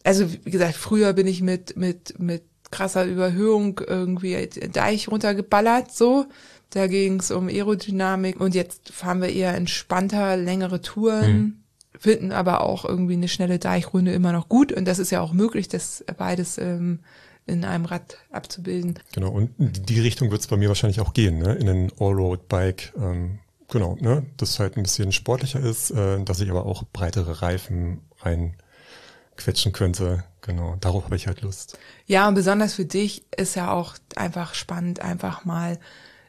[0.02, 6.26] also wie gesagt, früher bin ich mit mit mit krasser Überhöhung irgendwie Deich runtergeballert so.
[6.70, 11.56] Da ging es um Aerodynamik und jetzt fahren wir eher entspannter, längere Touren, mhm.
[11.98, 15.32] finden aber auch irgendwie eine schnelle Deichrunde immer noch gut und das ist ja auch
[15.32, 17.00] möglich, das beides ähm,
[17.46, 18.98] in einem Rad abzubilden.
[19.12, 21.54] Genau, und die Richtung wird es bei mir wahrscheinlich auch gehen, ne?
[21.54, 22.94] in ein Allroad-Bike.
[22.96, 27.42] Ähm, Genau, ne, das halt ein bisschen sportlicher ist, äh, dass ich aber auch breitere
[27.42, 30.24] Reifen reinquetschen könnte.
[30.42, 31.78] Genau, darauf habe ich halt Lust.
[32.06, 35.78] Ja, und besonders für dich ist ja auch einfach spannend, einfach mal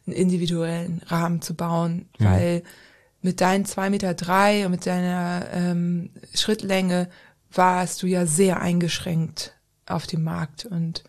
[0.05, 2.25] einen individuellen Rahmen zu bauen, mhm.
[2.25, 2.63] weil
[3.21, 7.09] mit deinen zwei Meter drei und mit deiner ähm, Schrittlänge
[7.51, 9.55] warst du ja sehr eingeschränkt
[9.87, 11.03] auf dem Markt und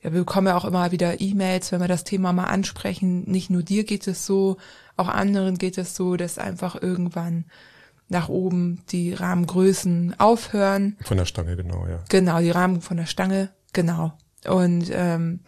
[0.00, 3.24] ja, wir bekommen ja auch immer wieder E-Mails, wenn wir das Thema mal ansprechen.
[3.28, 4.56] Nicht nur dir geht es so,
[4.96, 7.46] auch anderen geht es so, dass einfach irgendwann
[8.08, 10.96] nach oben die Rahmengrößen aufhören.
[11.02, 12.02] Von der Stange, genau, ja.
[12.08, 14.12] Genau, die Rahmen von der Stange, genau.
[14.46, 15.40] Und ähm,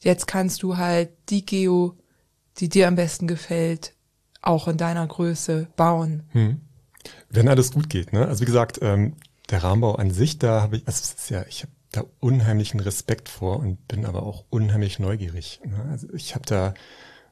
[0.00, 1.96] jetzt kannst du halt die Geo,
[2.58, 3.94] die dir am besten gefällt,
[4.42, 6.24] auch in deiner Größe bauen.
[6.30, 6.60] Hm.
[7.30, 8.26] Wenn alles gut geht, ne?
[8.26, 9.16] Also wie gesagt, ähm,
[9.50, 12.80] der Rahmenbau an sich, da habe ich, also es ist ja, ich habe da unheimlichen
[12.80, 15.60] Respekt vor und bin aber auch unheimlich neugierig.
[15.64, 15.86] Ne?
[15.90, 16.74] Also ich habe da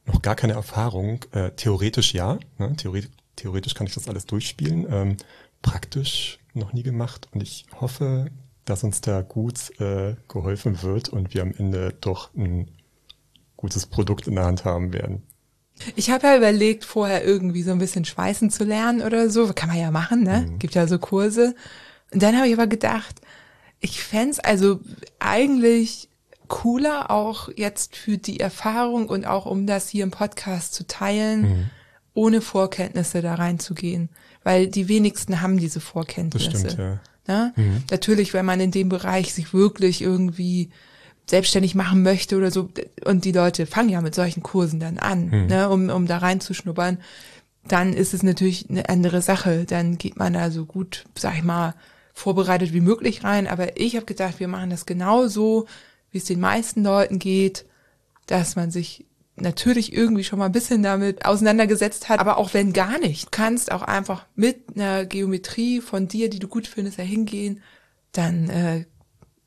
[0.07, 1.25] noch gar keine Erfahrung.
[1.33, 2.75] Äh, theoretisch ja, ne?
[2.77, 4.87] theoretisch, theoretisch kann ich das alles durchspielen.
[4.91, 5.17] Ähm,
[5.63, 8.27] praktisch noch nie gemacht und ich hoffe,
[8.65, 12.71] dass uns da gut äh, geholfen wird und wir am Ende doch ein
[13.63, 15.23] gutes Produkt in der Hand haben werden.
[15.97, 19.53] Ich habe ja überlegt, vorher irgendwie so ein bisschen schweißen zu lernen oder so.
[19.55, 20.47] Kann man ja machen, ne?
[20.49, 20.59] Mhm.
[20.59, 21.55] Gibt ja so Kurse.
[22.13, 23.21] Und dann habe ich aber gedacht,
[23.81, 24.81] ich fände also
[25.19, 26.09] eigentlich
[26.49, 31.43] cooler, auch jetzt für die Erfahrung und auch um das hier im Podcast zu teilen,
[31.43, 31.71] mhm.
[32.15, 34.11] ohne Vorkenntnisse da reinzugehen.
[34.43, 36.51] Weil die wenigsten haben diese Vorkenntnisse.
[36.51, 37.01] Das stimmt, ja.
[37.29, 37.53] Ne?
[37.57, 37.85] Mhm.
[37.91, 40.71] Natürlich, wenn man in dem Bereich sich wirklich irgendwie
[41.29, 42.69] selbstständig machen möchte oder so,
[43.05, 45.47] und die Leute fangen ja mit solchen Kursen dann an, mhm.
[45.47, 46.99] ne, um, um da reinzuschnuppern,
[47.67, 49.65] dann ist es natürlich eine andere Sache.
[49.65, 51.75] Dann geht man da so gut, sag ich mal,
[52.13, 53.47] vorbereitet wie möglich rein.
[53.47, 55.67] Aber ich habe gedacht, wir machen das genau so,
[56.11, 57.65] wie es den meisten Leuten geht,
[58.27, 59.07] dass man sich
[59.37, 63.31] natürlich irgendwie schon mal ein bisschen damit auseinandergesetzt hat, aber auch wenn gar nicht, du
[63.31, 67.63] kannst auch einfach mit einer Geometrie von dir, die du gut findest, da hingehen,
[68.13, 68.85] dann äh,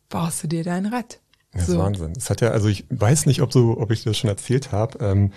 [0.09, 1.19] baust du dir dein Rad.
[1.55, 1.73] Das so.
[1.73, 2.13] ist Wahnsinn.
[2.15, 5.03] Es hat ja, also ich weiß nicht, ob so, ob ich das schon erzählt habe,
[5.03, 5.31] ähm,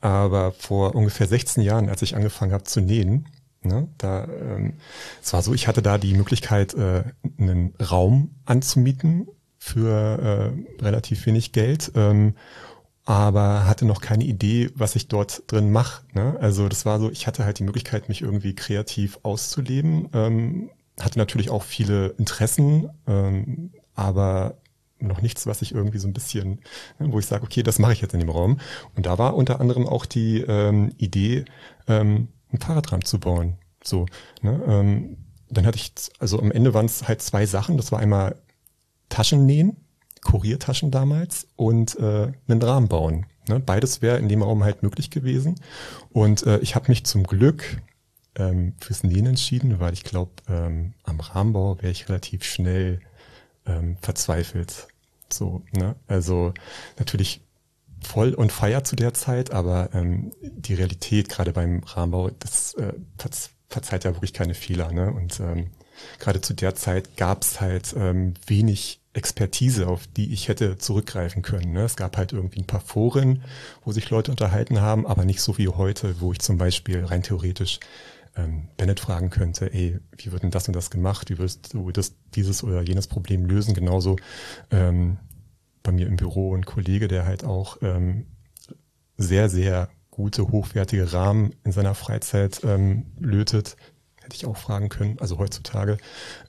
[0.00, 3.26] aber vor ungefähr 16 Jahren, als ich angefangen habe zu nähen,
[3.64, 3.88] Ne?
[3.98, 4.74] Da, ähm,
[5.22, 7.04] es war so, ich hatte da die Möglichkeit, äh,
[7.38, 11.92] einen Raum anzumieten für äh, relativ wenig Geld.
[11.94, 12.34] Ähm,
[13.04, 16.04] aber hatte noch keine Idee, was ich dort drin mache.
[16.12, 16.36] Ne?
[16.40, 21.18] Also das war so, ich hatte halt die Möglichkeit, mich irgendwie kreativ auszuleben, ähm, hatte
[21.18, 24.56] natürlich auch viele Interessen, ähm, aber
[25.02, 26.60] noch nichts, was ich irgendwie so ein bisschen,
[26.98, 28.60] ne, wo ich sage, okay, das mache ich jetzt in dem Raum.
[28.96, 31.44] Und da war unter anderem auch die ähm, Idee,
[31.88, 33.58] ähm, ein Fahrradrahmen zu bauen.
[33.82, 34.06] So,
[34.42, 34.62] ne?
[34.66, 35.16] ähm,
[35.50, 37.76] dann hatte ich, also am Ende waren es halt zwei Sachen.
[37.76, 38.36] Das war einmal
[39.08, 39.76] Taschen nähen,
[40.22, 43.26] Kuriertaschen damals und äh, einen Rahmen bauen.
[43.48, 43.60] Ne?
[43.60, 45.56] Beides wäre in dem Raum halt möglich gewesen.
[46.10, 47.82] Und äh, ich habe mich zum Glück
[48.36, 53.00] ähm, fürs Nähen entschieden, weil ich glaube, ähm, am Rahmenbau wäre ich relativ schnell
[53.66, 54.88] ähm, verzweifelt.
[55.32, 55.96] So, ne?
[56.06, 56.52] Also
[56.98, 57.40] natürlich
[58.02, 62.92] voll und feier zu der Zeit, aber ähm, die Realität gerade beim Rahmenbau, das äh,
[63.68, 64.92] verzeiht ja wirklich keine Fehler.
[64.92, 65.12] Ne?
[65.12, 65.68] Und ähm,
[66.18, 71.42] gerade zu der Zeit gab es halt ähm, wenig Expertise, auf die ich hätte zurückgreifen
[71.42, 71.72] können.
[71.72, 71.82] Ne?
[71.82, 73.42] Es gab halt irgendwie ein paar Foren,
[73.84, 77.22] wo sich Leute unterhalten haben, aber nicht so wie heute, wo ich zum Beispiel rein
[77.22, 77.78] theoretisch
[78.36, 81.30] ähm, Bennett fragen könnte, ey, wie wird denn das und das gemacht?
[81.30, 83.74] Wie wirst du das, dieses oder jenes Problem lösen?
[83.74, 84.16] Genauso
[84.70, 85.18] ähm,
[85.82, 88.26] bei mir im Büro ein Kollege, der halt auch ähm,
[89.16, 93.76] sehr, sehr gute, hochwertige Rahmen in seiner Freizeit ähm, lötet.
[94.22, 95.98] Hätte ich auch fragen können, also heutzutage.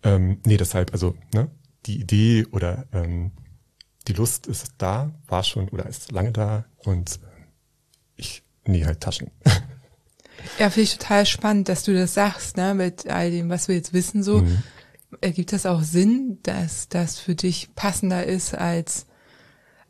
[0.03, 1.49] Ähm, nee, deshalb, also ne,
[1.85, 3.31] die Idee oder ähm,
[4.07, 7.43] die Lust ist da, war schon oder ist lange da und äh,
[8.15, 9.31] ich nähe halt Taschen.
[10.59, 13.75] Ja, finde ich total spannend, dass du das sagst, ne, mit all dem, was wir
[13.75, 14.39] jetzt wissen, so.
[14.39, 14.63] Mhm.
[15.21, 19.05] Ergibt das auch Sinn, dass das für dich passender ist als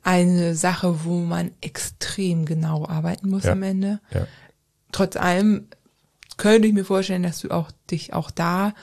[0.04, 3.54] eine Sache, wo man extrem genau arbeiten muss ja.
[3.54, 4.02] am Ende?
[4.14, 4.28] Ja.
[4.92, 5.68] Trotz allem
[6.38, 8.74] könnte ich mir vorstellen, dass du auch dich auch da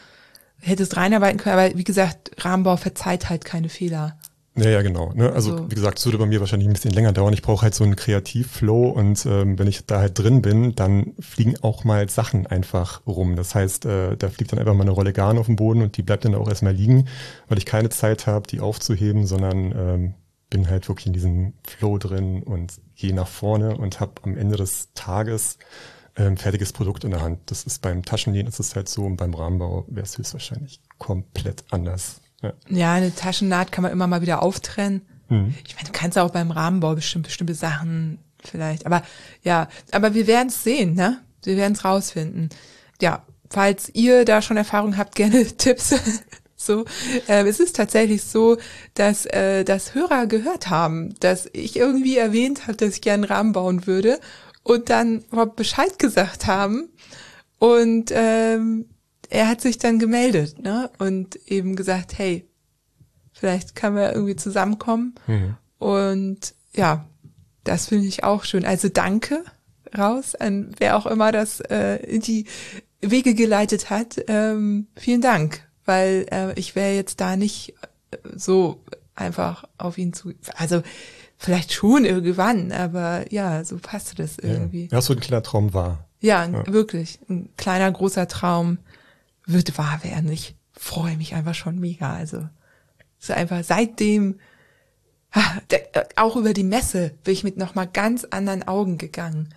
[0.61, 4.19] hättest reinarbeiten können, aber wie gesagt, Rahmenbau verzeiht halt keine Fehler.
[4.57, 5.13] Ja, ja, genau.
[5.15, 5.33] Ne?
[5.33, 7.33] Also, also, wie gesagt, es würde bei mir wahrscheinlich ein bisschen länger dauern.
[7.33, 11.15] Ich brauche halt so einen Kreativflow und ähm, wenn ich da halt drin bin, dann
[11.21, 13.37] fliegen auch mal Sachen einfach rum.
[13.37, 15.97] Das heißt, äh, da fliegt dann einfach mal eine Rolle Garn auf dem Boden und
[15.97, 17.07] die bleibt dann auch erstmal liegen,
[17.49, 20.15] weil ich keine Zeit habe, die aufzuheben, sondern ähm,
[20.51, 24.57] bin halt wirklich in diesem Flow drin und gehe nach vorne und habe am Ende
[24.57, 25.59] des Tages
[26.17, 27.39] ähm, fertiges Produkt in der Hand.
[27.47, 31.65] Das ist beim Taschennähen ist es halt so und beim Rahmenbau wäre es höchstwahrscheinlich komplett
[31.71, 32.21] anders.
[32.43, 32.53] Ja.
[32.69, 35.03] ja, eine Taschennaht kann man immer mal wieder auftrennen.
[35.29, 35.55] Mhm.
[35.67, 38.87] Ich meine, du kannst auch beim Rahmenbau bestimmt bestimmte Sachen vielleicht.
[38.87, 39.03] Aber
[39.43, 41.21] ja, aber wir werden es sehen, ne?
[41.43, 42.51] Wir werden es rausfinden.
[43.01, 45.95] Ja, falls ihr da schon Erfahrung habt, gerne Tipps.
[46.57, 46.85] so,
[47.29, 48.59] äh, es ist tatsächlich so,
[48.95, 53.33] dass äh, das Hörer gehört haben, dass ich irgendwie erwähnt habe, dass ich gerne einen
[53.33, 54.21] Rahmen bauen würde
[54.63, 56.91] und dann überhaupt Bescheid gesagt haben.
[57.59, 58.87] Und ähm,
[59.31, 60.91] er hat sich dann gemeldet, ne?
[60.99, 62.47] Und eben gesagt, hey,
[63.33, 65.15] vielleicht kann man irgendwie zusammenkommen.
[65.27, 65.57] Mhm.
[65.79, 67.07] Und ja,
[67.65, 68.65] das finde ich auch schön.
[68.65, 69.45] Also danke
[69.97, 72.47] raus an wer auch immer das äh, in die
[73.01, 74.21] Wege geleitet hat.
[74.29, 77.75] Ähm, vielen Dank, weil äh, ich wäre jetzt da nicht
[78.11, 80.33] äh, so einfach auf ihn zu.
[80.57, 80.83] Also
[81.37, 84.89] vielleicht schon irgendwann, aber ja, so passte das irgendwie.
[84.93, 86.07] Ja, so ein kleiner Traum war.
[86.21, 87.19] Ja, ja, wirklich.
[87.29, 88.79] Ein kleiner, großer Traum
[89.53, 90.31] wird wahr werden.
[90.31, 92.13] Ich freue mich einfach schon mega.
[92.13, 92.49] Also
[93.19, 94.37] so einfach seitdem
[96.17, 99.55] auch über die Messe bin ich mit nochmal ganz anderen Augen gegangen.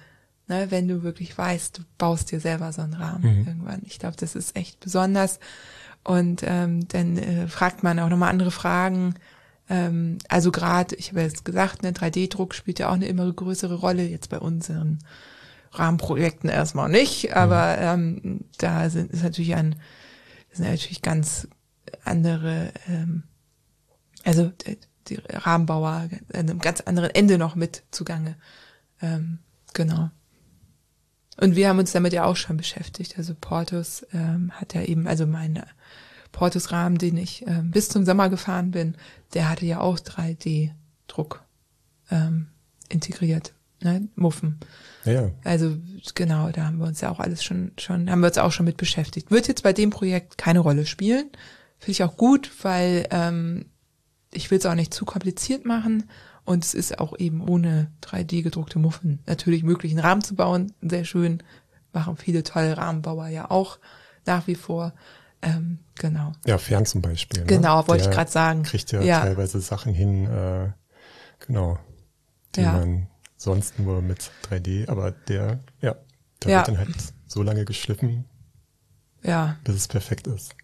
[0.48, 3.48] Ne, wenn du wirklich weißt, du baust dir selber so einen Rahmen mhm.
[3.48, 3.82] irgendwann.
[3.86, 5.40] Ich glaube, das ist echt besonders.
[6.04, 9.16] Und ähm, dann äh, fragt man auch nochmal andere Fragen.
[9.70, 13.76] Ähm, also gerade, ich habe jetzt gesagt, ne, 3D-Druck spielt ja auch eine immer größere
[13.76, 15.00] Rolle jetzt bei unseren
[15.74, 19.76] Rahmenprojekten erstmal nicht, aber ähm, da sind ist natürlich ein
[20.54, 21.48] sind natürlich ganz
[22.04, 23.24] andere, ähm,
[24.24, 24.52] also
[25.08, 28.38] die Rahmenbauer an einem ganz anderen Ende noch mit zugange.
[29.02, 29.40] Ähm,
[29.74, 30.10] genau.
[31.38, 33.18] Und wir haben uns damit ja auch schon beschäftigt.
[33.18, 35.64] Also Portus ähm, hat ja eben, also mein
[36.32, 38.96] Portus-Rahmen, den ich ähm, bis zum Sommer gefahren bin,
[39.34, 41.44] der hatte ja auch 3D-Druck
[42.12, 42.50] ähm,
[42.90, 43.54] integriert,
[43.84, 44.08] ne?
[44.16, 44.60] Muffen.
[45.06, 45.32] Ja.
[45.44, 45.78] Also
[46.16, 48.66] genau, da haben wir uns ja auch alles schon, schon, haben wir uns auch schon
[48.66, 49.32] mit beschäftigt.
[49.32, 51.30] Wird jetzt bei dem Projekt keine Rolle spielen.
[51.78, 53.66] Finde ich auch gut, weil ähm,
[54.32, 56.10] ich will es auch nicht zu kompliziert machen.
[56.46, 60.74] Und es ist auch eben ohne 3D gedruckte Muffen natürlich möglich, einen Rahmen zu bauen.
[60.82, 61.42] Sehr schön.
[61.94, 63.80] Machen viele tolle Rahmenbauer ja auch
[64.26, 64.94] nach wie vor.
[65.42, 66.34] Ähm, genau.
[66.46, 67.42] Ja, Fern zum Beispiel.
[67.42, 67.48] Ne?
[67.48, 68.64] Genau, wollte ich gerade sagen.
[68.64, 70.72] Kriegt ja, ja, teilweise Sachen hin, äh,
[71.46, 71.78] genau,
[72.56, 72.74] die ja.
[72.74, 73.08] man
[73.44, 75.96] sonst nur mit 3D, aber der, ja,
[76.44, 76.58] der ja.
[76.58, 76.96] wird dann halt
[77.28, 78.26] so lange geschliffen,
[79.22, 79.58] ja.
[79.64, 80.56] bis es perfekt ist.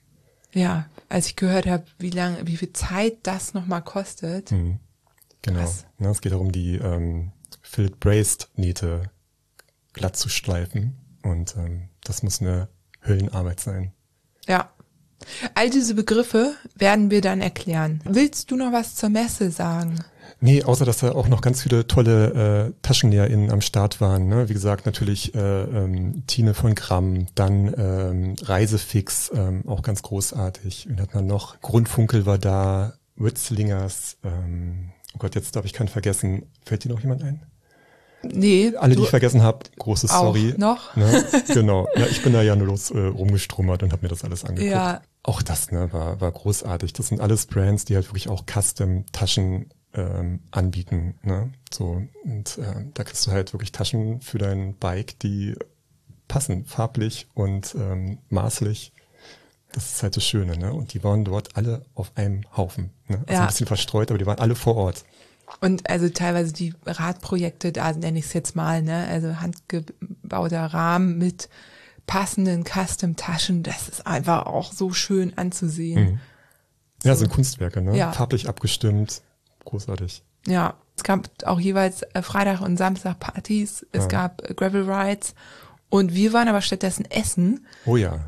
[0.54, 4.52] Ja, als ich gehört habe, wie lange, wie viel Zeit das nochmal kostet.
[4.52, 4.80] Mhm.
[5.42, 5.72] Genau.
[6.00, 9.12] Ja, es geht darum, die ähm, Filled Braced Nähte
[9.94, 10.98] glatt zu streifen.
[11.22, 12.68] Und ähm, das muss eine
[13.06, 13.94] Höllenarbeit sein.
[14.48, 14.72] Ja.
[15.54, 18.02] All diese Begriffe werden wir dann erklären.
[18.06, 20.00] Willst du noch was zur Messe sagen?
[20.42, 24.28] Nee, außer dass da auch noch ganz viele tolle äh, TaschennäherInnen am Start waren.
[24.28, 24.48] Ne?
[24.48, 30.88] Wie gesagt, natürlich äh, ähm, Tine von Gramm, dann ähm, Reisefix, ähm, auch ganz großartig.
[30.90, 35.90] Und hat man noch, Grundfunkel war da, Witzlingers, ähm, oh Gott, jetzt darf ich keinen
[35.90, 36.44] vergessen.
[36.64, 37.42] Fällt dir noch jemand ein?
[38.22, 38.74] Nee.
[38.78, 40.54] Alle, die ich vergessen habe, großes auch Sorry.
[40.58, 40.96] noch?
[40.96, 41.26] Ne?
[41.54, 41.88] Genau.
[41.96, 44.72] Ja, ich bin da ja nur los äh, rumgestrummert und habe mir das alles angeguckt.
[44.72, 45.02] Ja.
[45.24, 46.94] Auch das ne, war, war großartig.
[46.94, 51.16] Das sind alles Brands, die halt wirklich auch Custom-Taschen ähm, anbieten.
[51.24, 51.52] Ne?
[51.72, 55.56] So, und äh, da kriegst du halt wirklich Taschen für dein Bike, die
[56.28, 58.94] passen, farblich und ähm, maßlich.
[59.72, 60.74] Das ist halt das Schöne, ne?
[60.74, 62.90] Und die waren dort alle auf einem Haufen.
[63.08, 63.18] Ne?
[63.28, 63.42] Also Ja.
[63.42, 65.06] ein bisschen verstreut, aber die waren alle vor Ort.
[65.62, 69.08] Und also teilweise die Radprojekte, da nenne ich es jetzt mal, ne?
[69.08, 71.50] Also handgebauter Rahmen mit
[72.08, 76.14] passenden Custom-Taschen, das ist einfach auch so schön anzusehen.
[76.14, 76.20] Mhm.
[77.04, 77.96] Ja, sind Kunstwerke, ne?
[77.96, 78.12] Ja.
[78.12, 79.22] Farblich abgestimmt.
[79.70, 80.24] Großartig.
[80.48, 84.08] Ja, es gab auch jeweils äh, Freitag und Samstag Partys, es Ja.
[84.10, 85.34] gab äh, Gravel Rides
[85.90, 88.20] und wir waren aber stattdessen essen, Oh ja.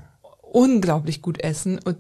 [0.41, 1.97] unglaublich gut essen und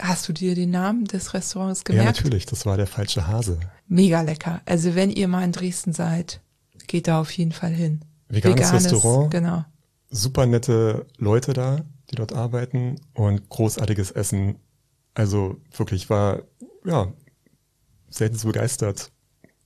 [0.00, 2.18] hast du dir den Namen des Restaurants Ja, gemerkt?
[2.18, 2.44] natürlich.
[2.46, 3.58] Das war der falsche Hase.
[3.88, 4.60] Mega lecker.
[4.66, 6.40] Also wenn ihr mal in Dresden seid,
[6.86, 8.00] geht da auf jeden Fall hin.
[8.28, 9.30] Veganes Restaurant.
[9.30, 9.64] Genau.
[10.10, 14.56] Super nette Leute da, die dort arbeiten und großartiges Essen.
[15.14, 16.42] Also wirklich war,
[16.84, 17.12] ja,
[18.10, 19.10] selten so begeistert.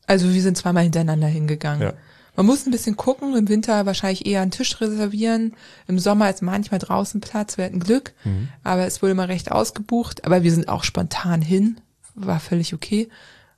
[0.06, 1.82] Also wir sind zweimal hintereinander hingegangen.
[1.82, 1.92] Ja.
[2.36, 5.54] Man muss ein bisschen gucken, im Winter wahrscheinlich eher einen Tisch reservieren,
[5.88, 8.48] im Sommer ist manchmal draußen Platz, wir hatten Glück, Mhm.
[8.62, 11.80] aber es wurde immer recht ausgebucht, aber wir sind auch spontan hin,
[12.14, 13.08] war völlig okay,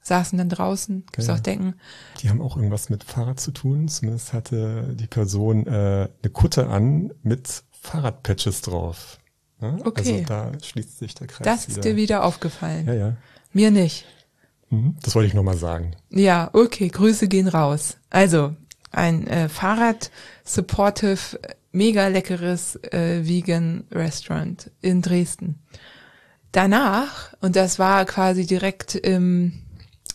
[0.03, 1.31] saßen dann draußen, Geil.
[1.31, 1.75] auch denken,
[2.23, 3.87] Die haben auch irgendwas mit Fahrrad zu tun.
[3.89, 9.19] Zumindest hatte die Person äh, eine Kutte an mit Fahrradpatches drauf.
[9.61, 9.79] Ne?
[9.85, 10.15] Okay.
[10.15, 11.77] Also da schließt sich der Kreis das wieder.
[11.79, 12.87] ist dir wieder aufgefallen.
[12.87, 13.17] Ja, ja.
[13.53, 14.07] Mir nicht.
[14.73, 14.97] Mhm.
[15.03, 15.95] Das wollte ich nochmal sagen.
[16.11, 17.99] Ja, okay, Grüße gehen raus.
[18.11, 18.57] Also,
[18.91, 21.39] ein äh, Fahrrad-supportive,
[21.73, 25.59] mega leckeres äh, Vegan Restaurant in Dresden.
[26.53, 29.63] Danach, und das war quasi direkt im,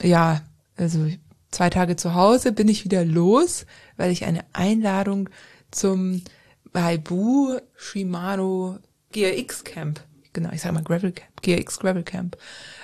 [0.02, 0.42] ja,
[0.76, 1.08] also
[1.52, 5.30] zwei Tage zu Hause, bin ich wieder los, weil ich eine Einladung
[5.72, 6.24] zum
[6.72, 8.78] Baibu Shimano
[9.12, 10.00] GRX Camp,
[10.38, 12.38] genau, ich sag mal Gravel Camp, GRX Gravel Camp.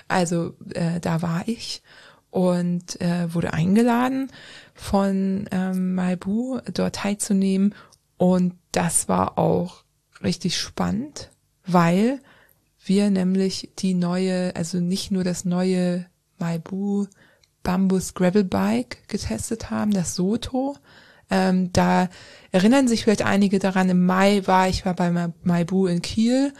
[0.07, 1.83] Also äh, da war ich
[2.31, 4.31] und äh, wurde eingeladen
[4.73, 7.75] von ähm, Maibu dort teilzunehmen
[8.17, 9.83] und das war auch
[10.23, 11.29] richtig spannend,
[11.67, 12.19] weil
[12.83, 16.07] wir nämlich die neue, also nicht nur das neue
[16.39, 17.05] Maibu
[17.61, 20.75] Bambus Gravel Bike getestet haben, das Soto.
[21.29, 22.09] Ähm, da
[22.51, 26.51] erinnern sich vielleicht einige daran, im Mai war ich war bei Ma- Maibu in Kiel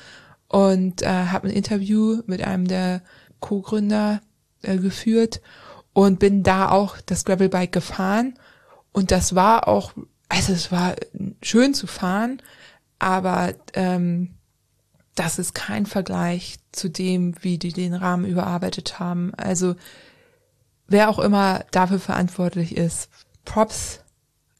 [0.53, 3.01] und äh, habe ein Interview mit einem der
[3.39, 4.21] Co-Gründer
[4.61, 5.41] äh, geführt
[5.93, 8.37] und bin da auch das Gravelbike gefahren
[8.91, 9.93] und das war auch,
[10.29, 10.95] also es war
[11.41, 12.39] schön zu fahren,
[12.99, 14.35] aber ähm,
[15.15, 19.33] das ist kein Vergleich zu dem, wie die den Rahmen überarbeitet haben.
[19.33, 19.75] Also
[20.87, 23.09] wer auch immer dafür verantwortlich ist,
[23.43, 24.01] Props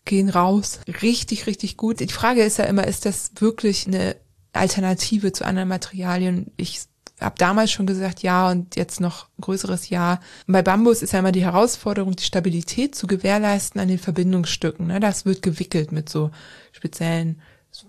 [0.05, 0.79] gehen raus.
[1.03, 1.99] Richtig, richtig gut.
[1.99, 4.15] Die Frage ist ja immer, ist das wirklich eine
[4.53, 6.51] Alternative zu anderen Materialien?
[6.57, 6.81] Ich
[7.19, 10.19] habe damals schon gesagt, ja und jetzt noch größeres Ja.
[10.47, 14.87] Bei Bambus ist ja immer die Herausforderung, die Stabilität zu gewährleisten an den Verbindungsstücken.
[14.87, 14.99] Ne?
[14.99, 16.31] Das wird gewickelt mit so
[16.71, 17.41] speziellen,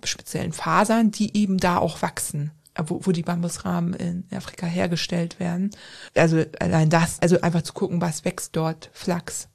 [0.05, 2.53] speziellen Fasern, die eben da auch wachsen
[2.87, 5.71] wo, wo die Bambusrahmen in Afrika hergestellt werden.
[6.15, 9.49] Also allein das, also einfach zu gucken, was wächst dort, Flachs.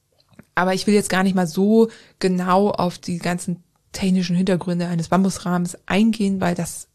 [0.54, 5.08] Aber ich will jetzt gar nicht mal so genau auf die ganzen technischen Hintergründe eines
[5.08, 6.88] Bambusrahmens eingehen, weil das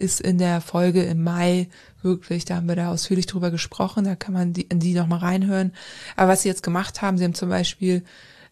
[0.00, 1.68] ist in der Folge im Mai
[2.02, 5.18] wirklich, da haben wir da ausführlich drüber gesprochen, da kann man die, in die nochmal
[5.20, 5.72] reinhören.
[6.16, 8.02] Aber was sie jetzt gemacht haben, sie haben zum Beispiel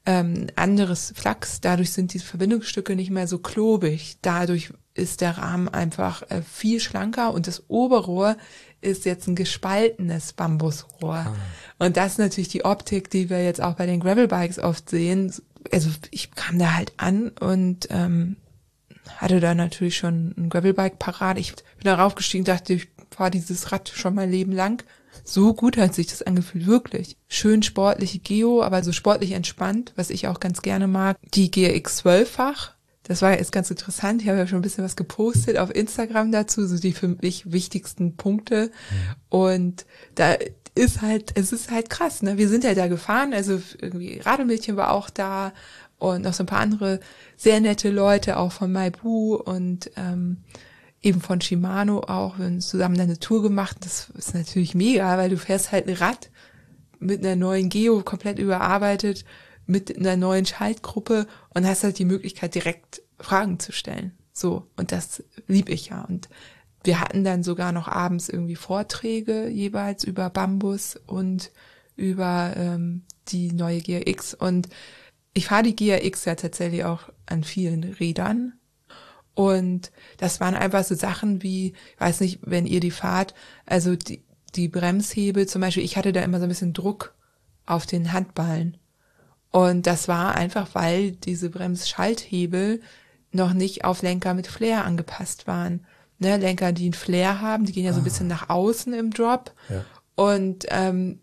[0.07, 5.69] ähm, anderes Flachs, dadurch sind die Verbindungsstücke nicht mehr so klobig, dadurch ist der Rahmen
[5.69, 8.37] einfach äh, viel schlanker und das Oberrohr
[8.81, 11.27] ist jetzt ein gespaltenes Bambusrohr.
[11.27, 11.35] Ah.
[11.79, 15.33] Und das ist natürlich die Optik, die wir jetzt auch bei den Gravelbikes oft sehen.
[15.73, 18.37] Also ich kam da halt an und ähm,
[19.17, 21.39] hatte da natürlich schon ein Gravelbike parat.
[21.39, 24.85] Ich bin da raufgestiegen, dachte, ich fahre dieses Rad schon mein Leben lang.
[25.25, 27.17] So gut hat sich das angefühlt, wirklich.
[27.29, 31.17] Schön sportliche Geo, aber so sportlich entspannt, was ich auch ganz gerne mag.
[31.35, 34.23] Die GX 12-fach, das war jetzt ganz interessant.
[34.23, 37.51] Ich habe ja schon ein bisschen was gepostet auf Instagram dazu, so die für mich
[37.53, 38.71] wichtigsten Punkte.
[39.29, 40.37] Und da
[40.75, 42.39] ist halt, es ist halt krass, ne?
[42.39, 45.53] Wir sind ja da gefahren, also irgendwie Radelmädchen war auch da
[45.99, 47.01] und noch so ein paar andere
[47.37, 50.39] sehr nette Leute, auch von Maibu und ähm,
[51.03, 52.39] eben von Shimano auch.
[52.39, 53.79] Wir haben zusammen eine Tour gemacht.
[53.81, 56.31] Das ist natürlich mega, weil du fährst halt ein Rad
[56.99, 59.25] mit einer neuen Geo komplett überarbeitet,
[59.67, 64.13] mit einer neuen Schaltgruppe und hast halt die Möglichkeit, direkt Fragen zu stellen.
[64.33, 64.67] So.
[64.77, 66.05] Und das lieb ich ja.
[66.05, 66.29] Und
[66.85, 71.51] wir hatten dann sogar noch abends irgendwie Vorträge jeweils über Bambus und
[71.97, 74.35] über ähm, die neue GRX.
[74.35, 74.69] Und
[75.39, 78.55] ich fahre die GRX ja tatsächlich auch an vielen Rädern.
[79.35, 83.35] Und das waren einfach so Sachen wie, ich weiß nicht, wenn ihr die fahrt,
[83.65, 84.25] also die,
[84.57, 87.15] die Bremshebel zum Beispiel, ich hatte da immer so ein bisschen Druck
[87.67, 88.79] auf den Handballen.
[89.53, 92.81] Und das war einfach, weil diese Bremsschalthebel
[93.31, 95.87] noch nicht auf Lenker mit Flair angepasst waren.
[96.19, 98.35] Ne, Lenker, die einen Flair haben, die gehen ja so ein bisschen ah.
[98.35, 99.53] nach außen im Drop.
[99.69, 99.85] Ja.
[100.17, 101.21] Und ähm,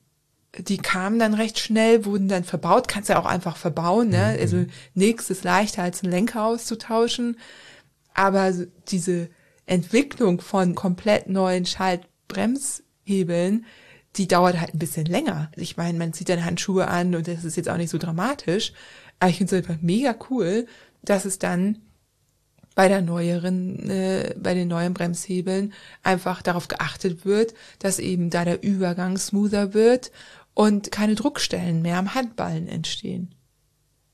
[0.60, 4.36] die kamen dann recht schnell, wurden dann verbaut, kannst ja auch einfach verbauen, ne?
[4.36, 4.41] Mhm.
[4.41, 7.38] Also nichts ist leichter als einen Lenker auszutauschen.
[8.14, 8.53] Aber
[8.88, 9.30] diese
[9.66, 13.66] Entwicklung von komplett neuen Schaltbremshebeln,
[14.16, 15.51] die dauert halt ein bisschen länger.
[15.56, 18.72] Ich meine, man zieht dann Handschuhe an und das ist jetzt auch nicht so dramatisch.
[19.20, 20.68] Aber ich finde es einfach mega cool,
[21.01, 21.82] dass es dann
[22.76, 28.45] bei der neueren, äh, bei den neuen Bremshebeln einfach darauf geachtet wird, dass eben da
[28.45, 30.12] der Übergang smoother wird
[30.56, 33.36] und keine Druckstellen mehr am Handballen entstehen.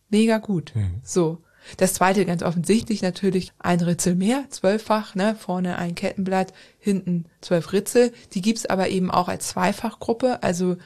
[0.09, 0.73] Mega gut.
[0.75, 0.99] Mhm.
[1.03, 1.41] So.
[1.77, 7.71] Das zweite ganz offensichtlich natürlich ein Ritzel mehr, zwölffach, ne, vorne ein Kettenblatt, hinten zwölf
[7.71, 8.11] Ritzel.
[8.33, 10.41] Die gibt's aber eben auch als Zweifachgruppe.
[10.41, 10.77] Also,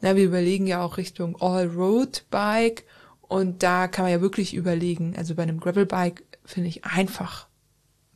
[0.00, 2.84] na, wir überlegen ja auch Richtung All-Road-Bike
[3.20, 7.46] und da kann man ja wirklich überlegen, also bei einem Gravel-Bike finde ich einfach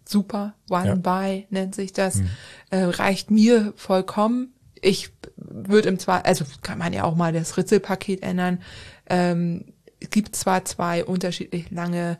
[0.04, 0.54] super.
[0.70, 0.94] One ja.
[0.94, 2.16] by nennt sich das.
[2.16, 2.30] Mhm.
[2.70, 4.54] Äh, reicht mir vollkommen.
[4.80, 8.62] Ich würde im Zweifel, also kann man ja auch mal das Ritzelpaket ändern.
[9.06, 12.18] Ähm, es gibt zwar zwei unterschiedlich lange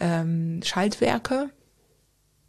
[0.00, 1.50] ähm, Schaltwerke,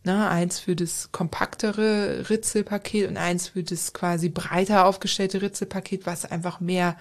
[0.03, 6.25] ne, eins für das kompaktere Ritzelpaket und eins für das quasi breiter aufgestellte Ritzelpaket, was
[6.25, 6.97] einfach mehr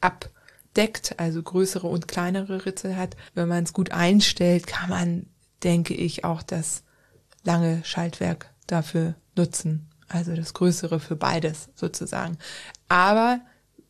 [0.00, 3.16] abdeckt, also größere und kleinere Ritzel hat.
[3.34, 5.26] Wenn man es gut einstellt, kann man,
[5.62, 6.84] denke ich, auch das
[7.44, 9.89] lange Schaltwerk dafür nutzen.
[10.10, 12.36] Also das Größere für beides sozusagen.
[12.88, 13.40] Aber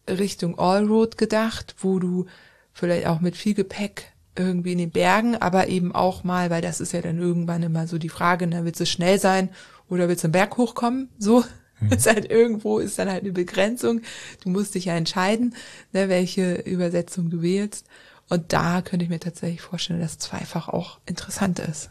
[0.07, 2.27] Richtung Allroad gedacht, wo du
[2.73, 6.81] vielleicht auch mit viel Gepäck irgendwie in den Bergen, aber eben auch mal, weil das
[6.81, 9.49] ist ja dann irgendwann immer so die Frage, na, willst du schnell sein
[9.89, 11.09] oder willst du einen Berg hochkommen?
[11.19, 11.43] So,
[11.81, 11.93] mhm.
[11.93, 14.03] ist halt irgendwo, ist dann halt eine Begrenzung.
[14.43, 15.55] Du musst dich ja entscheiden,
[15.93, 17.87] ne, welche Übersetzung du wählst.
[18.29, 21.91] Und da könnte ich mir tatsächlich vorstellen, dass zweifach auch interessant ist.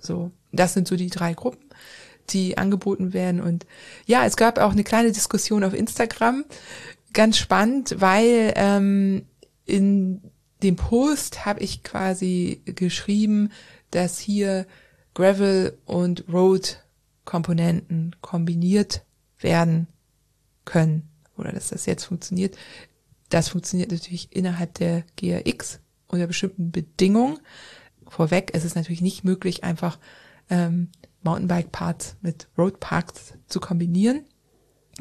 [0.00, 1.64] So, das sind so die drei Gruppen,
[2.32, 3.40] die angeboten werden.
[3.40, 3.66] Und
[4.06, 6.44] ja, es gab auch eine kleine Diskussion auf Instagram.
[7.12, 9.26] Ganz spannend, weil ähm,
[9.64, 10.22] in
[10.62, 13.50] dem Post habe ich quasi geschrieben,
[13.90, 14.66] dass hier
[15.14, 16.84] Gravel und Road
[17.24, 19.04] Komponenten kombiniert
[19.38, 19.86] werden
[20.64, 22.56] können oder dass das jetzt funktioniert.
[23.28, 27.38] Das funktioniert natürlich innerhalb der GRX unter bestimmten Bedingungen.
[28.08, 29.98] Vorweg, es ist natürlich nicht möglich, einfach
[30.48, 30.88] ähm,
[31.22, 34.24] Mountainbike-Parts mit Road-Parts zu kombinieren.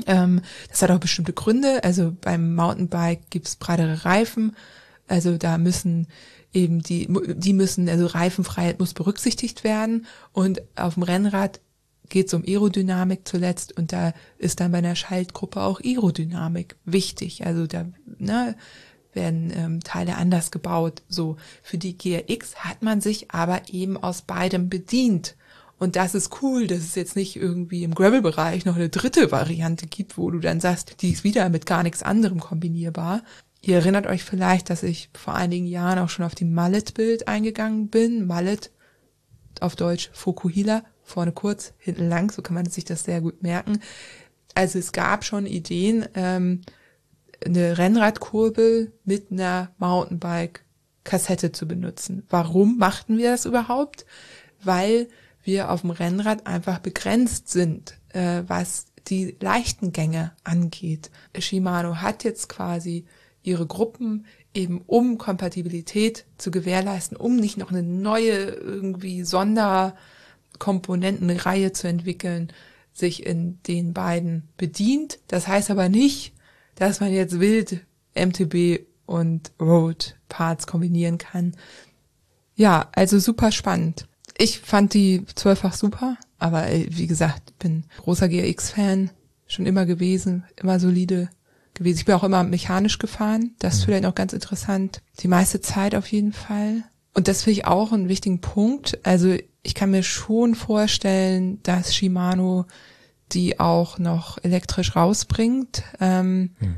[0.06, 1.84] Ähm, das hat auch bestimmte Gründe.
[1.84, 4.56] Also beim Mountainbike gibt's breitere Reifen.
[5.08, 6.08] Also da müssen
[6.54, 10.06] eben die, die müssen, also Reifenfreiheit muss berücksichtigt werden.
[10.32, 11.60] Und auf dem Rennrad
[12.10, 17.46] geht's um Aerodynamik zuletzt und da ist dann bei einer Schaltgruppe auch Aerodynamik wichtig.
[17.46, 17.86] Also da
[18.18, 18.56] ne,
[19.14, 21.04] werden ähm, Teile anders gebaut.
[21.08, 25.36] So für die GRX hat man sich aber eben aus beidem bedient.
[25.80, 29.88] Und das ist cool, dass es jetzt nicht irgendwie im Gravel-Bereich noch eine dritte Variante
[29.88, 33.24] gibt, wo du dann sagst, die ist wieder mit gar nichts anderem kombinierbar.
[33.62, 37.88] Ihr erinnert euch vielleicht, dass ich vor einigen Jahren auch schon auf die Mallet-Bild eingegangen
[37.88, 38.28] bin.
[38.28, 38.72] Mallet,
[39.62, 43.80] auf Deutsch Fokuhila, vorne kurz, hinten lang, so kann man sich das sehr gut merken.
[44.56, 46.62] Also es gab schon Ideen, ähm,
[47.46, 52.26] eine Rennradkurbel mit einer Mountainbike-Kassette zu benutzen.
[52.30, 54.06] Warum machten wir das überhaupt?
[54.62, 55.08] Weil
[55.50, 61.10] wir auf dem Rennrad einfach begrenzt sind, äh, was die leichten Gänge angeht.
[61.38, 63.06] Shimano hat jetzt quasi
[63.42, 71.88] ihre Gruppen eben um Kompatibilität zu gewährleisten, um nicht noch eine neue irgendwie Sonderkomponentenreihe zu
[71.88, 72.54] entwickeln,
[72.94, 75.18] sich in den beiden bedient.
[75.28, 76.34] Das heißt aber nicht,
[76.76, 77.84] dass man jetzt wild
[78.16, 81.56] MTB und Road Parts kombinieren kann.
[82.56, 84.08] Ja, also super spannend.
[84.42, 89.10] Ich fand die zwölffach super, aber wie gesagt, bin großer GRX-Fan,
[89.48, 91.30] schon immer gewesen, immer solide
[91.74, 91.98] gewesen.
[92.00, 93.52] Ich bin auch immer mechanisch gefahren.
[93.60, 93.86] Das ist Mhm.
[93.86, 95.02] vielleicht auch ganz interessant.
[95.20, 96.84] Die meiste Zeit auf jeden Fall.
[97.14, 99.00] Und das finde ich auch einen wichtigen Punkt.
[99.06, 102.66] Also ich kann mir schon vorstellen, dass Shimano
[103.34, 105.84] die auch noch elektrisch rausbringt.
[106.00, 106.76] Ähm, Mhm.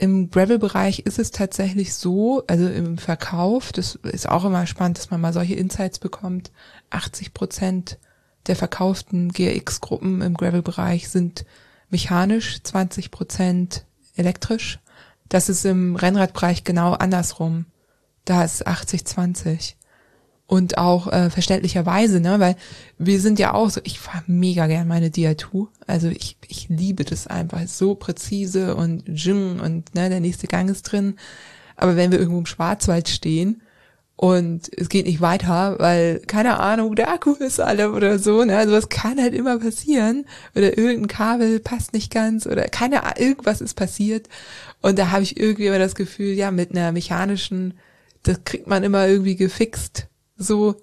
[0.00, 5.10] Im Gravel-Bereich ist es tatsächlich so, also im Verkauf, das ist auch immer spannend, dass
[5.10, 6.52] man mal solche Insights bekommt.
[6.90, 7.98] 80 Prozent
[8.46, 11.44] der verkauften GRX-Gruppen im Gravel-Bereich sind
[11.90, 14.78] mechanisch, 20 Prozent elektrisch.
[15.28, 17.66] Das ist im Rennradbereich genau andersrum.
[18.24, 19.74] Da ist 80-20.
[20.50, 22.56] Und auch äh, verständlicherweise, ne, weil
[22.96, 25.66] wir sind ja auch so, ich fahre mega gern meine Dia2.
[25.86, 27.60] Also ich, ich liebe das einfach.
[27.66, 31.16] So präzise und jing und ne, der nächste Gang ist drin.
[31.76, 33.60] Aber wenn wir irgendwo im Schwarzwald stehen
[34.16, 38.56] und es geht nicht weiter, weil, keine Ahnung, der Akku ist alle oder so, ne?
[38.56, 40.24] Also was kann halt immer passieren.
[40.56, 44.30] Oder irgendein Kabel passt nicht ganz oder keine Ahnung, irgendwas ist passiert.
[44.80, 47.74] Und da habe ich irgendwie immer das Gefühl, ja, mit einer mechanischen,
[48.22, 50.08] das kriegt man immer irgendwie gefixt
[50.38, 50.76] so,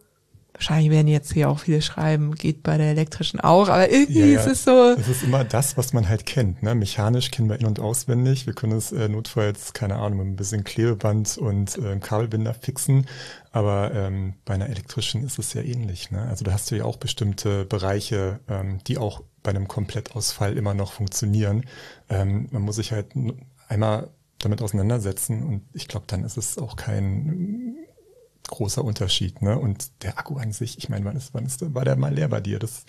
[0.53, 4.25] wahrscheinlich werden jetzt hier auch viele schreiben, geht bei der elektrischen auch, aber irgendwie Ja,
[4.25, 4.39] ja.
[4.41, 6.63] ist es so, Es ist immer das, was man halt kennt.
[6.63, 6.75] Ne?
[6.75, 8.45] Mechanisch kennen wir in- und auswendig.
[8.45, 13.07] Wir können es äh, notfalls, keine Ahnung, mit ein bisschen Klebeband und äh, Kabelbinder fixen.
[13.51, 16.11] Aber ähm, bei einer elektrischen ist es ja ähnlich.
[16.11, 16.21] Ne?
[16.21, 20.73] Also da hast du ja auch bestimmte Bereiche, ähm, die auch bei einem Komplettausfall immer
[20.73, 21.65] noch funktionieren.
[22.09, 23.07] Ähm, man muss sich halt
[23.67, 27.75] einmal damit auseinandersetzen und ich glaube, dann ist es auch kein
[28.49, 29.41] großer Unterschied.
[29.41, 29.57] Ne?
[29.57, 32.27] Und der Akku an sich, ich meine, wann ist, wann ist, war der mal leer
[32.27, 32.59] bei dir?
[32.59, 32.85] Das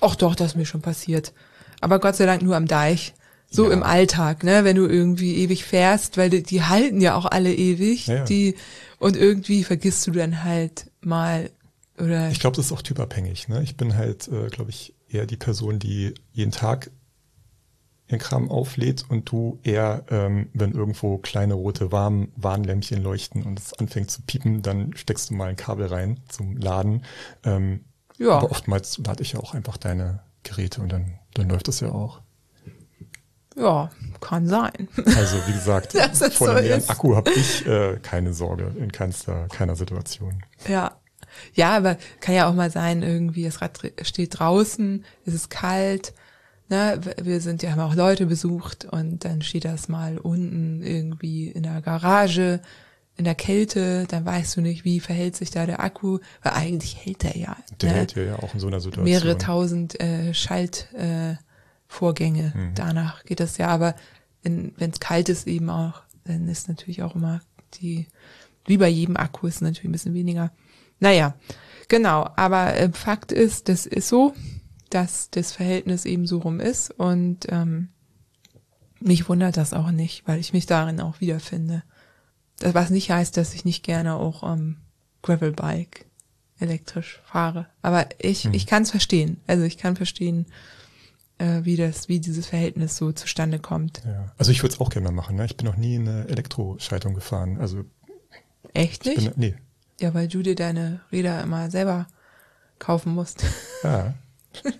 [0.00, 1.32] ach doch, das ist mir schon passiert.
[1.80, 3.14] Aber Gott sei Dank nur am Deich.
[3.52, 3.72] So Ja.
[3.74, 7.52] im Alltag, ne, wenn du irgendwie ewig fährst, weil die, die halten ja auch alle
[7.52, 8.24] ewig, Ja, ja.
[8.24, 8.54] die,
[9.00, 11.50] und irgendwie vergisst du dann halt mal,
[11.98, 13.48] oder, Ich glaube, das ist auch typabhängig.
[13.48, 13.60] Ne?
[13.64, 16.92] Ich bin halt, äh, glaube ich, eher die Person, die jeden Tag
[18.10, 23.58] ihren Kram auflädt und du eher, ähm, wenn irgendwo kleine rote Warn Warnlämpchen leuchten und
[23.58, 27.04] es anfängt zu piepen, dann steckst du mal ein Kabel rein zum Laden.
[27.44, 27.84] Ähm,
[28.18, 28.32] Ja.
[28.32, 31.90] Aber oftmals lade ich ja auch einfach deine Geräte und dann, dann läuft das ja
[31.90, 32.20] auch.
[33.56, 33.90] ja,
[34.20, 34.88] kann sein.
[35.16, 35.92] Also wie gesagt,
[36.34, 36.88] vor so einem leeren.
[36.88, 40.44] Akku habe ich äh, keine Sorge in keinster, keiner Situation.
[40.68, 40.92] Ja.
[41.54, 46.12] Ja, aber kann ja auch mal sein, irgendwie, das Rad steht draußen, es ist kalt,
[46.70, 51.48] ne, wir sind ja, haben auch Leute besucht und dann steht das mal unten irgendwie
[51.48, 52.60] in der Garage,
[53.16, 57.04] in der Kälte, dann weißt du nicht, wie verhält sich da der Akku, weil eigentlich
[57.04, 59.04] hält der ja, Der ne, hält ja auch in so einer Situation.
[59.04, 62.58] mehrere tausend äh, Schaltvorgänge, äh.
[62.58, 62.74] Mhm.
[62.74, 63.94] danach geht das ja, aber
[64.42, 67.42] wenn es kalt ist eben auch, dann ist natürlich auch immer
[67.74, 68.06] die,
[68.64, 70.50] wie bei jedem Akku ist natürlich ein bisschen weniger.
[70.98, 71.34] Naja,
[71.88, 74.32] genau, aber äh, Fakt ist, das ist so,
[74.90, 77.88] dass das Verhältnis eben so rum ist und ähm,
[79.00, 81.82] mich wundert das auch nicht, weil ich mich darin auch wiederfinde.
[82.58, 84.76] Das, was nicht heißt, dass ich nicht gerne auch ähm,
[85.22, 86.04] Gravelbike
[86.58, 87.66] elektrisch fahre.
[87.80, 88.52] Aber ich, Hm.
[88.52, 89.38] ich kann es verstehen.
[89.46, 90.44] Also ich kann verstehen,
[91.38, 94.02] äh, wie das, wie dieses Verhältnis so zustande kommt.
[94.04, 94.30] Ja.
[94.36, 95.36] Also ich würde es auch gerne mal machen.
[95.36, 95.46] Ne?
[95.46, 97.58] Ich bin noch nie eine Elektroschaltung gefahren.
[97.58, 97.84] Also
[98.74, 99.30] Echt ich nicht?
[99.36, 99.54] bin, nee.
[99.98, 102.06] Ja, weil du dir deine Räder immer selber
[102.78, 103.44] kaufen musst.
[103.82, 104.12] Ja.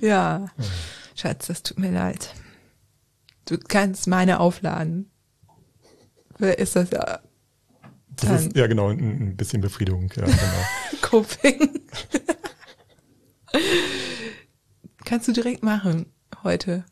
[0.00, 0.46] ja.
[1.14, 2.34] Schatz, das tut mir leid.
[3.46, 5.10] Du kannst meine aufladen.
[6.38, 7.20] Wer ist das ja?
[8.16, 10.10] Das ist ja genau ein, ein bisschen Befriedigung.
[10.16, 10.36] Ja, genau.
[11.02, 11.80] Coping.
[15.04, 16.06] Kannst du direkt machen
[16.44, 16.84] heute.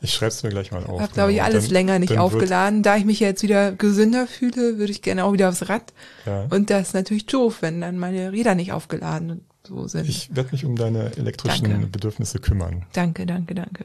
[0.00, 1.00] Ich schreibe es mir gleich mal auf.
[1.00, 2.82] Hab, glaube ich, alles Dann- länger nicht aufgeladen.
[2.82, 5.92] Da ich mich jetzt wieder gesünder fühle, würde ich gerne auch wieder aufs Rad.
[6.24, 6.46] Ja.
[6.50, 10.08] Und das ist natürlich doof, wenn dann meine Räder nicht aufgeladen so sind.
[10.08, 11.86] Ich werde mich um deine elektrischen Danke.
[11.86, 12.86] Bedürfnisse kümmern.
[12.92, 13.84] danke, danke, danke.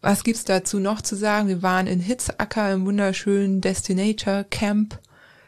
[0.00, 1.48] Was gibt's dazu noch zu sagen?
[1.48, 5.00] Wir waren in Hitzacker im wunderschönen Destinator Camp.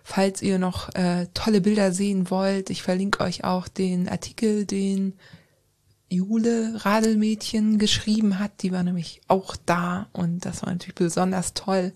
[0.02, 5.14] Falls ihr noch äh, tolle Bilder sehen wollt, ich verlinke euch auch den Artikel, den
[6.08, 8.62] Jule Radelmädchen geschrieben hat.
[8.62, 11.92] Die war nämlich auch da und das war natürlich besonders toll.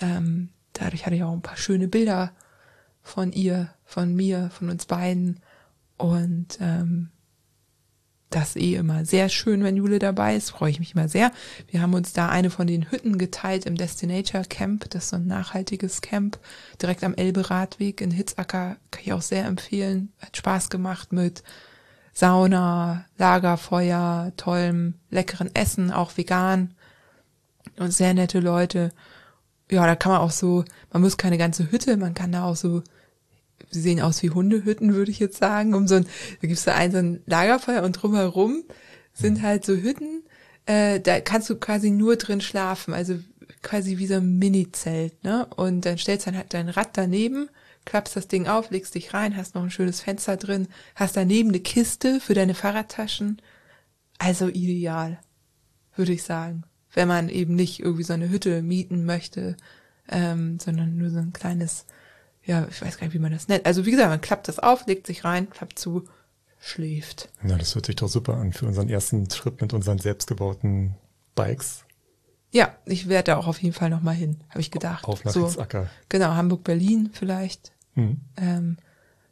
[0.00, 2.32] Ähm, dadurch hatte ich auch ein paar schöne Bilder
[3.02, 5.40] von ihr, von mir, von uns beiden.
[6.00, 7.10] Und ähm,
[8.30, 10.50] das eh immer sehr schön, wenn Jule dabei ist.
[10.50, 11.30] Freue ich mich immer sehr.
[11.68, 14.88] Wir haben uns da eine von den Hütten geteilt im Destinator Camp.
[14.90, 16.38] Das ist so ein nachhaltiges Camp
[16.80, 18.76] direkt am Elbe-Radweg in Hitzacker.
[18.90, 20.12] Kann ich auch sehr empfehlen.
[20.20, 21.42] Hat Spaß gemacht mit
[22.14, 26.74] Sauna, Lagerfeuer, tollem, leckeren Essen, auch vegan
[27.78, 28.90] und sehr nette Leute.
[29.70, 32.56] Ja, da kann man auch so, man muss keine ganze Hütte, man kann da auch
[32.56, 32.82] so,
[33.70, 36.06] sie sehen aus wie Hundehütten, würde ich jetzt sagen, um so ein,
[36.40, 38.64] da gibt's da ein so ein Lagerfeuer und drumherum
[39.12, 40.22] sind halt so Hütten,
[40.66, 43.18] äh, da kannst du quasi nur drin schlafen, also
[43.62, 45.46] quasi wie so ein Mini-Zelt, ne?
[45.56, 47.48] Und dann stellst dann halt dein Rad daneben,
[47.84, 51.50] klappst das Ding auf, legst dich rein, hast noch ein schönes Fenster drin, hast daneben
[51.50, 53.40] eine Kiste für deine Fahrradtaschen.
[54.18, 55.18] Also ideal,
[55.96, 56.64] würde ich sagen.
[56.92, 59.56] Wenn man eben nicht irgendwie so eine Hütte mieten möchte,
[60.08, 61.86] ähm, sondern nur so ein kleines,
[62.44, 63.66] ja, ich weiß gar nicht, wie man das nennt.
[63.66, 66.08] Also wie gesagt, man klappt das auf, legt sich rein, klappt zu,
[66.60, 67.28] schläft.
[67.42, 70.94] Ja, das hört sich doch super an für unseren ersten Trip mit unseren selbstgebauten
[71.34, 71.84] Bikes.
[72.52, 75.04] Ja, ich werde da auch auf jeden Fall nochmal hin, habe ich gedacht.
[75.04, 75.88] Auf nach so, Hitzacker.
[76.08, 77.72] Genau, Hamburg-Berlin vielleicht.
[77.94, 78.20] Hm.
[78.36, 78.76] Ähm,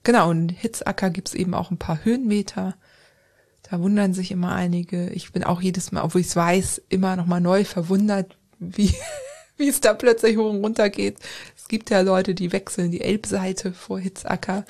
[0.04, 2.76] genau, und Hitzacker gibt's eben auch ein paar Höhenmeter.
[3.62, 5.10] Da wundern sich immer einige.
[5.10, 8.94] Ich bin auch jedes Mal, obwohl ich es weiß, immer nochmal neu verwundert, wie,
[9.68, 11.18] wie es da plötzlich hoch und runter geht.
[11.56, 14.64] Es gibt ja Leute, die wechseln die Elbseite vor Hitzacker.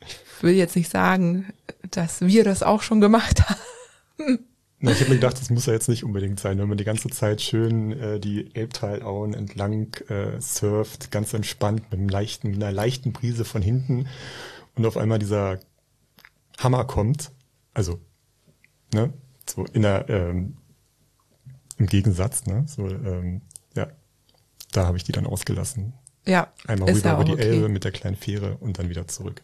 [0.00, 1.52] Ich will jetzt nicht sagen,
[1.90, 3.42] dass wir das auch schon gemacht
[4.18, 4.38] haben.
[4.78, 6.84] Na, ich habe mir gedacht, das muss ja jetzt nicht unbedingt sein, wenn man die
[6.84, 12.72] ganze Zeit schön äh, die Elbtalauen entlang äh, surft, ganz entspannt mit einem leichten, einer
[12.72, 14.06] leichten Brise von hinten
[14.74, 15.60] und auf einmal dieser
[16.58, 17.32] Hammer kommt,
[17.72, 18.00] also
[18.92, 19.12] ne,
[19.48, 20.56] so in der ähm,
[21.78, 23.40] im Gegensatz, ne, so ähm,
[24.72, 25.92] da habe ich die dann ausgelassen.
[26.26, 27.42] Ja, Einmal rüber ja über die okay.
[27.42, 29.42] Elbe mit der kleinen Fähre und dann wieder zurück.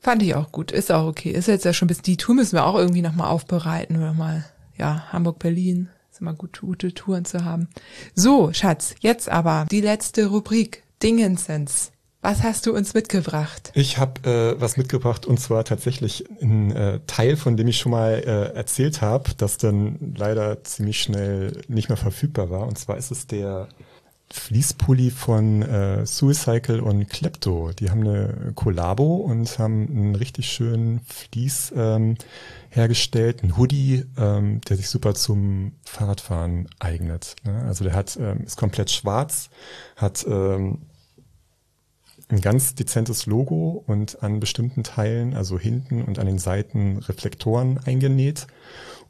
[0.00, 1.30] Fand ich auch gut, ist auch okay.
[1.30, 4.44] Ist jetzt ja schon bis die Tour müssen wir auch irgendwie nochmal aufbereiten oder mal,
[4.76, 5.88] ja, Hamburg, Berlin.
[6.10, 7.68] Ist immer gut, gute Touren zu haben.
[8.14, 11.90] So, Schatz, jetzt aber die letzte Rubrik, Dingensens.
[12.24, 13.70] Was hast du uns mitgebracht?
[13.74, 17.92] Ich habe äh, was mitgebracht und zwar tatsächlich ein äh, Teil, von dem ich schon
[17.92, 22.66] mal äh, erzählt habe, das dann leider ziemlich schnell nicht mehr verfügbar war.
[22.66, 23.68] Und zwar ist es der
[24.32, 27.72] Fließpulli von äh, Suicycle und Klepto.
[27.78, 32.16] Die haben eine Kollabo und haben einen richtig schönen Fließ ähm,
[32.70, 37.36] hergestellt, ein Hoodie, ähm, der sich super zum Fahrradfahren eignet.
[37.44, 37.64] Ne?
[37.66, 39.50] Also der hat ähm, ist komplett schwarz,
[39.96, 40.78] hat ähm,
[42.34, 47.78] ein ganz dezentes Logo und an bestimmten Teilen, also hinten und an den Seiten Reflektoren
[47.84, 48.46] eingenäht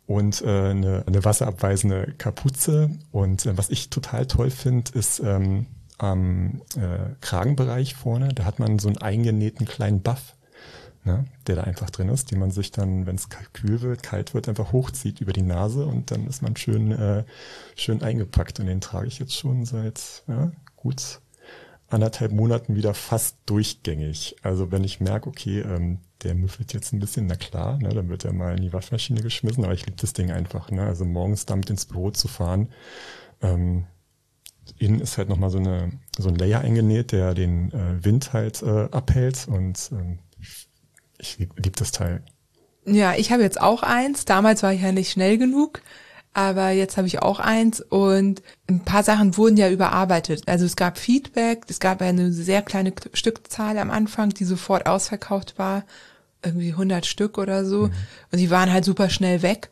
[0.07, 2.91] und äh, eine, eine wasserabweisende Kapuze.
[3.13, 5.67] Und äh, was ich total toll finde, ist ähm,
[5.97, 10.37] am äh, Kragenbereich vorne, da hat man so einen eingenähten kleinen Buff,
[11.05, 14.35] ne, der da einfach drin ist, den man sich dann, wenn es kühl wird, kalt
[14.35, 17.25] wird, einfach hochzieht über die Nase und dann ist man schön, äh,
[17.75, 18.61] schön eingepackt.
[18.61, 21.21] Und den trage ich jetzt schon seit ja, gut
[21.95, 24.37] anderthalb Monaten wieder fast durchgängig.
[24.43, 28.09] Also wenn ich merke, okay, ähm, der müffelt jetzt ein bisschen, na klar, ne, dann
[28.09, 30.71] wird er mal in die Waschmaschine geschmissen, aber ich liebe das Ding einfach.
[30.71, 30.83] Ne?
[30.83, 32.69] Also morgens damit ins Büro zu fahren.
[33.43, 33.85] Ähm,
[34.79, 38.63] innen ist halt nochmal so, eine, so ein Layer eingenäht, der den äh, Wind halt
[38.63, 40.19] äh, abhält und ähm,
[41.19, 42.23] ich liebe lieb das Teil.
[42.87, 44.25] Ja, ich habe jetzt auch eins.
[44.25, 45.81] Damals war ich ja nicht schnell genug,
[46.35, 50.43] aber jetzt habe ich auch eins und ein paar Sachen wurden ja überarbeitet.
[50.47, 55.59] Also es gab Feedback, es gab eine sehr kleine Stückzahl am Anfang, die sofort ausverkauft
[55.59, 55.85] war,
[56.45, 57.85] irgendwie 100 Stück oder so
[58.33, 59.71] und die waren halt super schnell weg.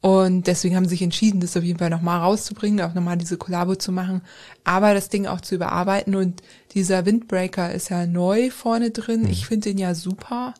[0.00, 3.38] Und deswegen haben sie sich entschieden, das auf jeden Fall nochmal rauszubringen, auch nochmal diese
[3.38, 4.20] Kollabo zu machen,
[4.62, 6.14] aber das Ding auch zu überarbeiten.
[6.14, 6.42] Und
[6.74, 9.26] dieser Windbreaker ist ja neu vorne drin.
[9.26, 10.52] Ich finde den ja super,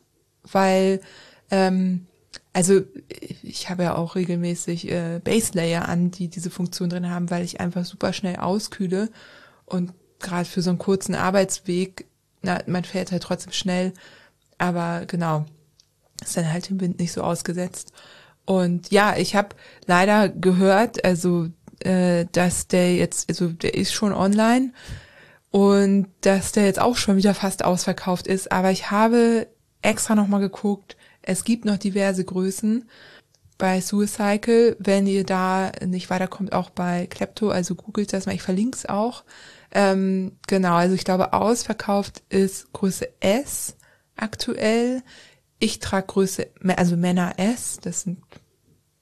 [0.50, 1.02] weil
[1.50, 2.06] ähm,
[2.52, 2.82] also
[3.42, 7.60] ich habe ja auch regelmäßig äh, Baselayer an, die diese Funktion drin haben, weil ich
[7.60, 9.10] einfach super schnell auskühle.
[9.66, 12.06] Und gerade für so einen kurzen Arbeitsweg,
[12.42, 13.92] na, man fährt halt trotzdem schnell,
[14.58, 15.46] aber genau,
[16.22, 17.92] ist dann halt dem Wind nicht so ausgesetzt.
[18.46, 19.50] Und ja, ich habe
[19.86, 21.48] leider gehört, also
[21.80, 24.72] äh, dass der jetzt, also der ist schon online
[25.50, 29.46] und dass der jetzt auch schon wieder fast ausverkauft ist, aber ich habe
[29.82, 30.96] extra nochmal geguckt,
[31.26, 32.88] es gibt noch diverse Größen
[33.56, 34.76] bei Suicycle.
[34.78, 38.86] Wenn ihr da nicht weiterkommt, auch bei Klepto, also googelt das mal, ich verlinke es
[38.86, 39.24] auch.
[39.72, 43.76] Ähm, genau, also ich glaube, ausverkauft ist Größe S
[44.16, 45.02] aktuell.
[45.58, 48.18] Ich trage Größe, also Männer S, das sind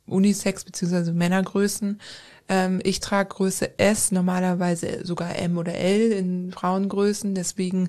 [0.06, 2.00] Unisex beziehungsweise Männergrößen.
[2.48, 7.34] Ähm, ich trage Größe S, normalerweise sogar M oder L in Frauengrößen.
[7.34, 7.88] Deswegen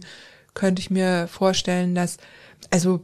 [0.54, 2.18] könnte ich mir vorstellen, dass,
[2.72, 3.04] also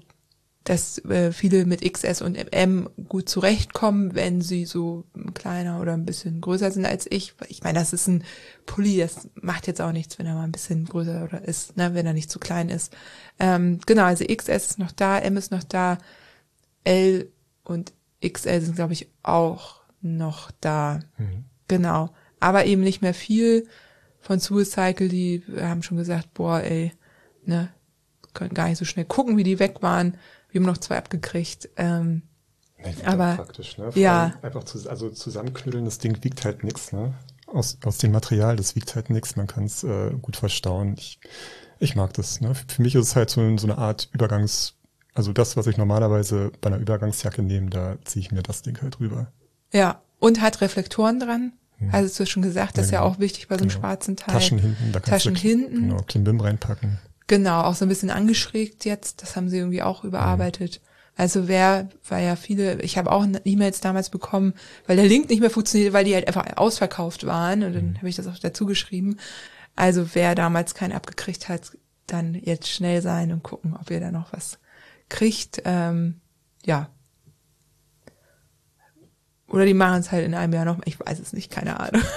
[0.70, 5.04] dass äh, viele mit XS und M gut zurechtkommen, wenn sie so
[5.34, 7.34] kleiner oder ein bisschen größer sind als ich.
[7.48, 8.24] Ich meine, das ist ein
[8.68, 11.96] Pulli, das macht jetzt auch nichts, wenn er mal ein bisschen größer oder ist, ne,
[11.96, 12.96] wenn er nicht zu klein ist.
[13.40, 15.98] Ähm, genau, also XS ist noch da, M ist noch da,
[16.84, 17.32] L
[17.64, 17.92] und
[18.24, 21.00] XL sind, glaube ich, auch noch da.
[21.18, 21.46] Mhm.
[21.68, 22.12] Genau.
[22.40, 23.68] Aber eben nicht mehr viel
[24.20, 26.92] von Suicycle, die haben schon gesagt, boah, ey,
[27.44, 27.70] ne,
[28.36, 30.16] können gar nicht so schnell gucken, wie die weg waren.
[30.52, 31.70] Wir haben noch zwei abgekriegt.
[31.78, 32.24] Ähm,
[32.82, 33.90] Nee, Aber praktisch, ne?
[33.96, 34.34] ja.
[34.42, 37.14] Einfach zu, also zusammenknüdeln, das Ding wiegt halt nichts, ne?
[37.48, 40.96] Aus, aus dem Material, das wiegt halt nichts, man kann es äh, gut verstauen.
[40.98, 41.20] Ich,
[41.80, 42.40] ich mag das.
[42.40, 42.54] Ne?
[42.56, 44.76] Für mich ist es halt so, so eine Art Übergangs,
[45.14, 48.82] also das, was ich normalerweise bei einer Übergangsjacke nehme, da ziehe ich mir das Ding
[48.82, 49.30] halt rüber.
[49.74, 51.52] Ja, und hat Reflektoren dran.
[51.80, 51.90] Hm.
[51.92, 53.12] Also du hast schon gesagt, das ist ja genau.
[53.14, 53.82] auch wichtig bei so einem Genau.
[53.82, 54.36] schwarzen Teil.
[54.36, 55.82] Taschen hinten, da kannst Taschen du hinten.
[55.90, 56.98] genau Klimbim reinpacken.
[57.30, 59.22] Genau, auch so ein bisschen angeschrägt jetzt.
[59.22, 60.82] Das haben sie irgendwie auch überarbeitet.
[61.16, 64.56] Also wer, weil ja viele, ich habe auch E-Mails damals bekommen,
[64.88, 67.62] weil der Link nicht mehr funktioniert, weil die halt einfach ausverkauft waren.
[67.62, 69.18] Und dann habe ich das auch dazu geschrieben.
[69.76, 71.72] Also wer damals keinen abgekriegt hat,
[72.08, 74.58] dann jetzt schnell sein und gucken, ob ihr da noch was
[75.08, 75.62] kriegt.
[75.66, 76.22] Ähm,
[76.66, 76.90] ja.
[79.48, 80.80] Oder die machen es halt in einem Jahr noch.
[80.86, 82.02] Ich weiß es nicht, keine Ahnung.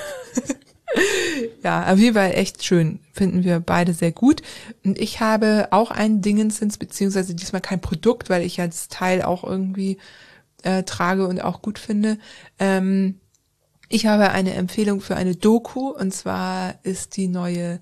[1.63, 2.99] Ja, auf jeden Fall echt schön.
[3.13, 4.43] Finden wir beide sehr gut.
[4.85, 9.45] Und ich habe auch ein Dingensens, beziehungsweise diesmal kein Produkt, weil ich das Teil auch
[9.45, 9.99] irgendwie
[10.65, 12.19] äh, trage und auch gut finde.
[12.59, 13.21] Ähm,
[13.89, 17.81] ich habe eine Empfehlung für eine Doku und zwar ist die neue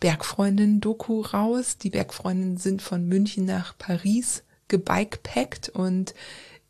[0.00, 1.78] Bergfreundin-Doku raus.
[1.78, 6.14] Die Bergfreundinnen sind von München nach Paris gebikepackt und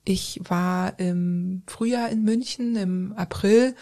[0.05, 3.75] ich war im Frühjahr in München, im April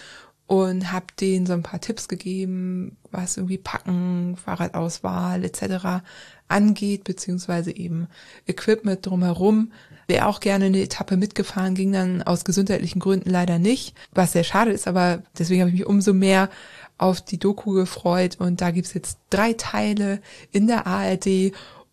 [0.53, 6.05] und habe denen so ein paar Tipps gegeben, was irgendwie Packen, Fahrradauswahl etc.
[6.47, 8.07] angeht, beziehungsweise eben
[8.47, 9.73] Equipment drumherum.
[10.09, 14.45] Wäre auch gerne eine Etappe mitgefahren, ging dann aus gesundheitlichen Gründen leider nicht, was sehr
[14.45, 16.51] schade ist, aber deswegen habe ich mich umso mehr
[16.99, 21.53] auf die Doku gefreut und da gibt's jetzt drei Teile in der ARD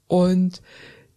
[0.09, 0.61] und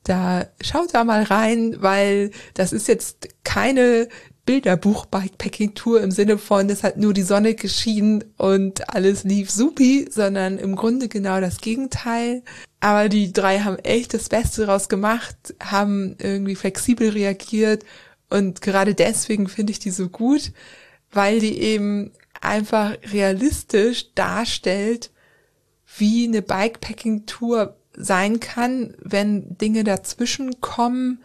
[0.04, 4.08] da schaut da mal rein, weil das ist jetzt keine
[4.46, 10.58] Bilderbuch-Bikepacking-Tour im Sinne von, es hat nur die Sonne geschienen und alles lief supi, sondern
[10.58, 12.42] im Grunde genau das Gegenteil.
[12.80, 17.84] Aber die drei haben echt das Beste daraus gemacht, haben irgendwie flexibel reagiert
[18.30, 20.52] und gerade deswegen finde ich die so gut,
[21.12, 25.10] weil die eben einfach realistisch darstellt,
[25.98, 31.22] wie eine Bikepacking-Tour sein kann, wenn Dinge dazwischen kommen,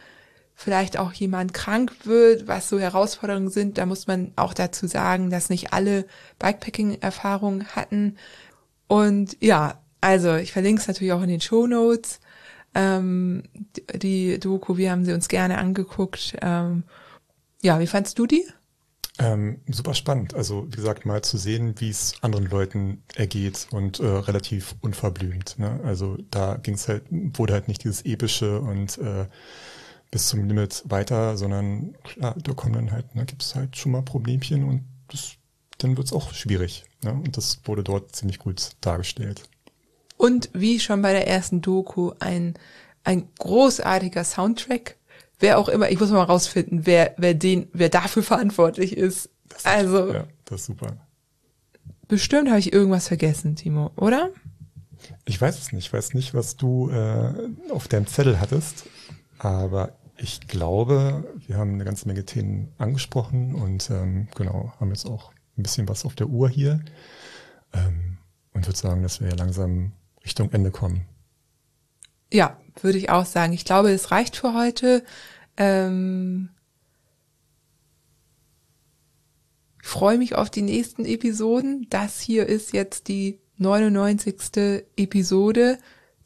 [0.60, 3.78] vielleicht auch jemand krank wird, was so Herausforderungen sind.
[3.78, 6.08] Da muss man auch dazu sagen, dass nicht alle
[6.40, 8.18] Bikepacking-Erfahrungen hatten.
[8.88, 12.20] Und ja, also ich verlinke es natürlich auch in den Show Notes.
[12.74, 13.44] Ähm,
[13.94, 16.36] die Doku, wir haben sie uns gerne angeguckt.
[16.42, 16.84] Ähm,
[17.62, 18.44] ja, wie fandst du die?
[19.20, 20.34] Ähm, super spannend.
[20.34, 25.60] Also wie gesagt, mal zu sehen, wie es anderen Leuten ergeht und äh, relativ unverblümt.
[25.60, 25.80] Ne?
[25.84, 29.28] Also da ging es halt, wurde halt nicht dieses epische und äh,
[30.12, 33.92] bis zum Limit weiter, sondern klar, da kommen dann halt, ne, gibt es halt schon
[33.92, 35.34] mal Problemchen und das,
[35.80, 36.86] dann wird's auch schwierig.
[37.04, 37.14] Ne?
[37.14, 39.44] Und das wurde dort ziemlich gut dargestellt.
[40.16, 42.56] Und wie schon bei der ersten Doku, ein,
[43.04, 44.96] ein großartiger Soundtrack.
[45.40, 49.30] Wer auch immer, ich muss mal rausfinden, wer, wer den, wer dafür verantwortlich ist.
[49.50, 50.98] Das ist also, Ja, das ist super.
[52.08, 54.32] bestimmt habe ich irgendwas vergessen, Timo, oder?
[55.26, 55.86] Ich weiß es nicht.
[55.86, 57.34] Ich weiß nicht, was du äh,
[57.70, 58.86] auf deinem Zettel hattest,
[59.40, 65.06] aber ich glaube, wir haben eine ganze Menge Themen angesprochen und ähm, genau, haben jetzt
[65.06, 66.82] auch ein bisschen was auf der Uhr hier
[67.74, 68.18] ähm,
[68.54, 69.92] und würde sagen, dass wir ja langsam
[70.24, 71.06] Richtung Ende kommen.
[72.34, 73.54] Ja, würde ich auch sagen.
[73.54, 75.04] Ich glaube, es reicht für heute.
[75.56, 76.50] Ähm,
[79.82, 81.88] ich freue mich auf die nächsten Episoden.
[81.90, 84.84] Das hier ist jetzt die 99.
[84.98, 85.78] Episode.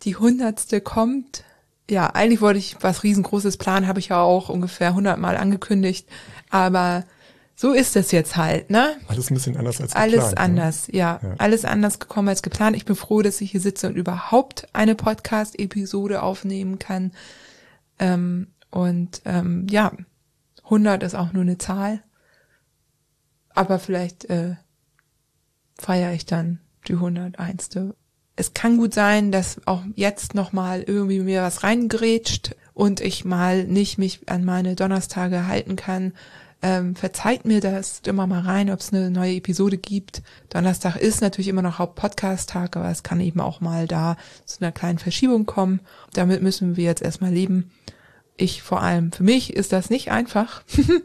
[0.03, 0.83] Die 100.
[0.83, 1.43] kommt.
[1.91, 6.07] Ja, eigentlich wollte ich was riesengroßes planen, habe ich ja auch ungefähr 100 Mal angekündigt.
[6.49, 7.03] Aber
[7.53, 8.95] so ist es jetzt halt, ne?
[9.09, 10.35] Alles ein bisschen anders als Alles geplant.
[10.35, 10.39] ne?
[10.39, 11.19] anders, ja.
[11.21, 11.35] Ja.
[11.37, 12.77] Alles anders gekommen als geplant.
[12.77, 17.11] Ich bin froh, dass ich hier sitze und überhaupt eine Podcast-Episode aufnehmen kann.
[17.99, 19.91] Ähm, und ähm, ja,
[20.63, 22.01] 100 ist auch nur eine Zahl.
[23.49, 24.55] Aber vielleicht äh,
[25.77, 27.69] feiere ich dann die 101.
[28.41, 33.65] Es kann gut sein, dass auch jetzt nochmal irgendwie mir was reingrätscht und ich mal
[33.65, 36.13] nicht mich an meine Donnerstage halten kann.
[36.63, 40.23] Ähm, verzeiht mir das immer mal rein, ob es eine neue Episode gibt.
[40.49, 44.71] Donnerstag ist natürlich immer noch Haupt-Podcast-Tag, aber es kann eben auch mal da zu einer
[44.71, 45.79] kleinen Verschiebung kommen.
[46.15, 47.69] Damit müssen wir jetzt erstmal leben.
[48.41, 50.63] Ich vor allem, für mich ist das nicht einfach,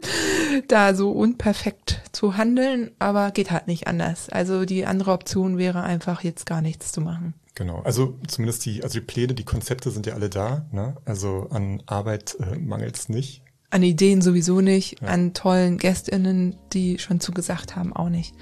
[0.67, 4.27] da so unperfekt zu handeln, aber geht halt nicht anders.
[4.29, 7.35] Also die andere Option wäre einfach jetzt gar nichts zu machen.
[7.53, 10.65] Genau, also zumindest die, also die Pläne, die Konzepte sind ja alle da.
[10.71, 10.97] Ne?
[11.05, 13.43] Also an Arbeit äh, mangelt es nicht.
[13.69, 18.33] An Ideen sowieso nicht, an tollen GästInnen, die schon zugesagt haben, auch nicht.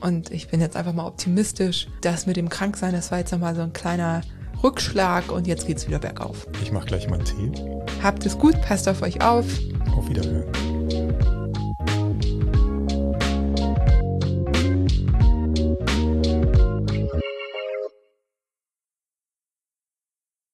[0.00, 1.86] Und ich bin jetzt einfach mal optimistisch.
[2.00, 4.22] Das mit dem Kranksein, das war jetzt nochmal so ein kleiner
[4.62, 6.46] Rückschlag und jetzt geht's wieder bergauf.
[6.62, 7.52] Ich mache gleich mal einen Tee.
[8.02, 9.46] Habt es gut, passt auf euch auf.
[9.96, 11.31] Auf Wiederhören.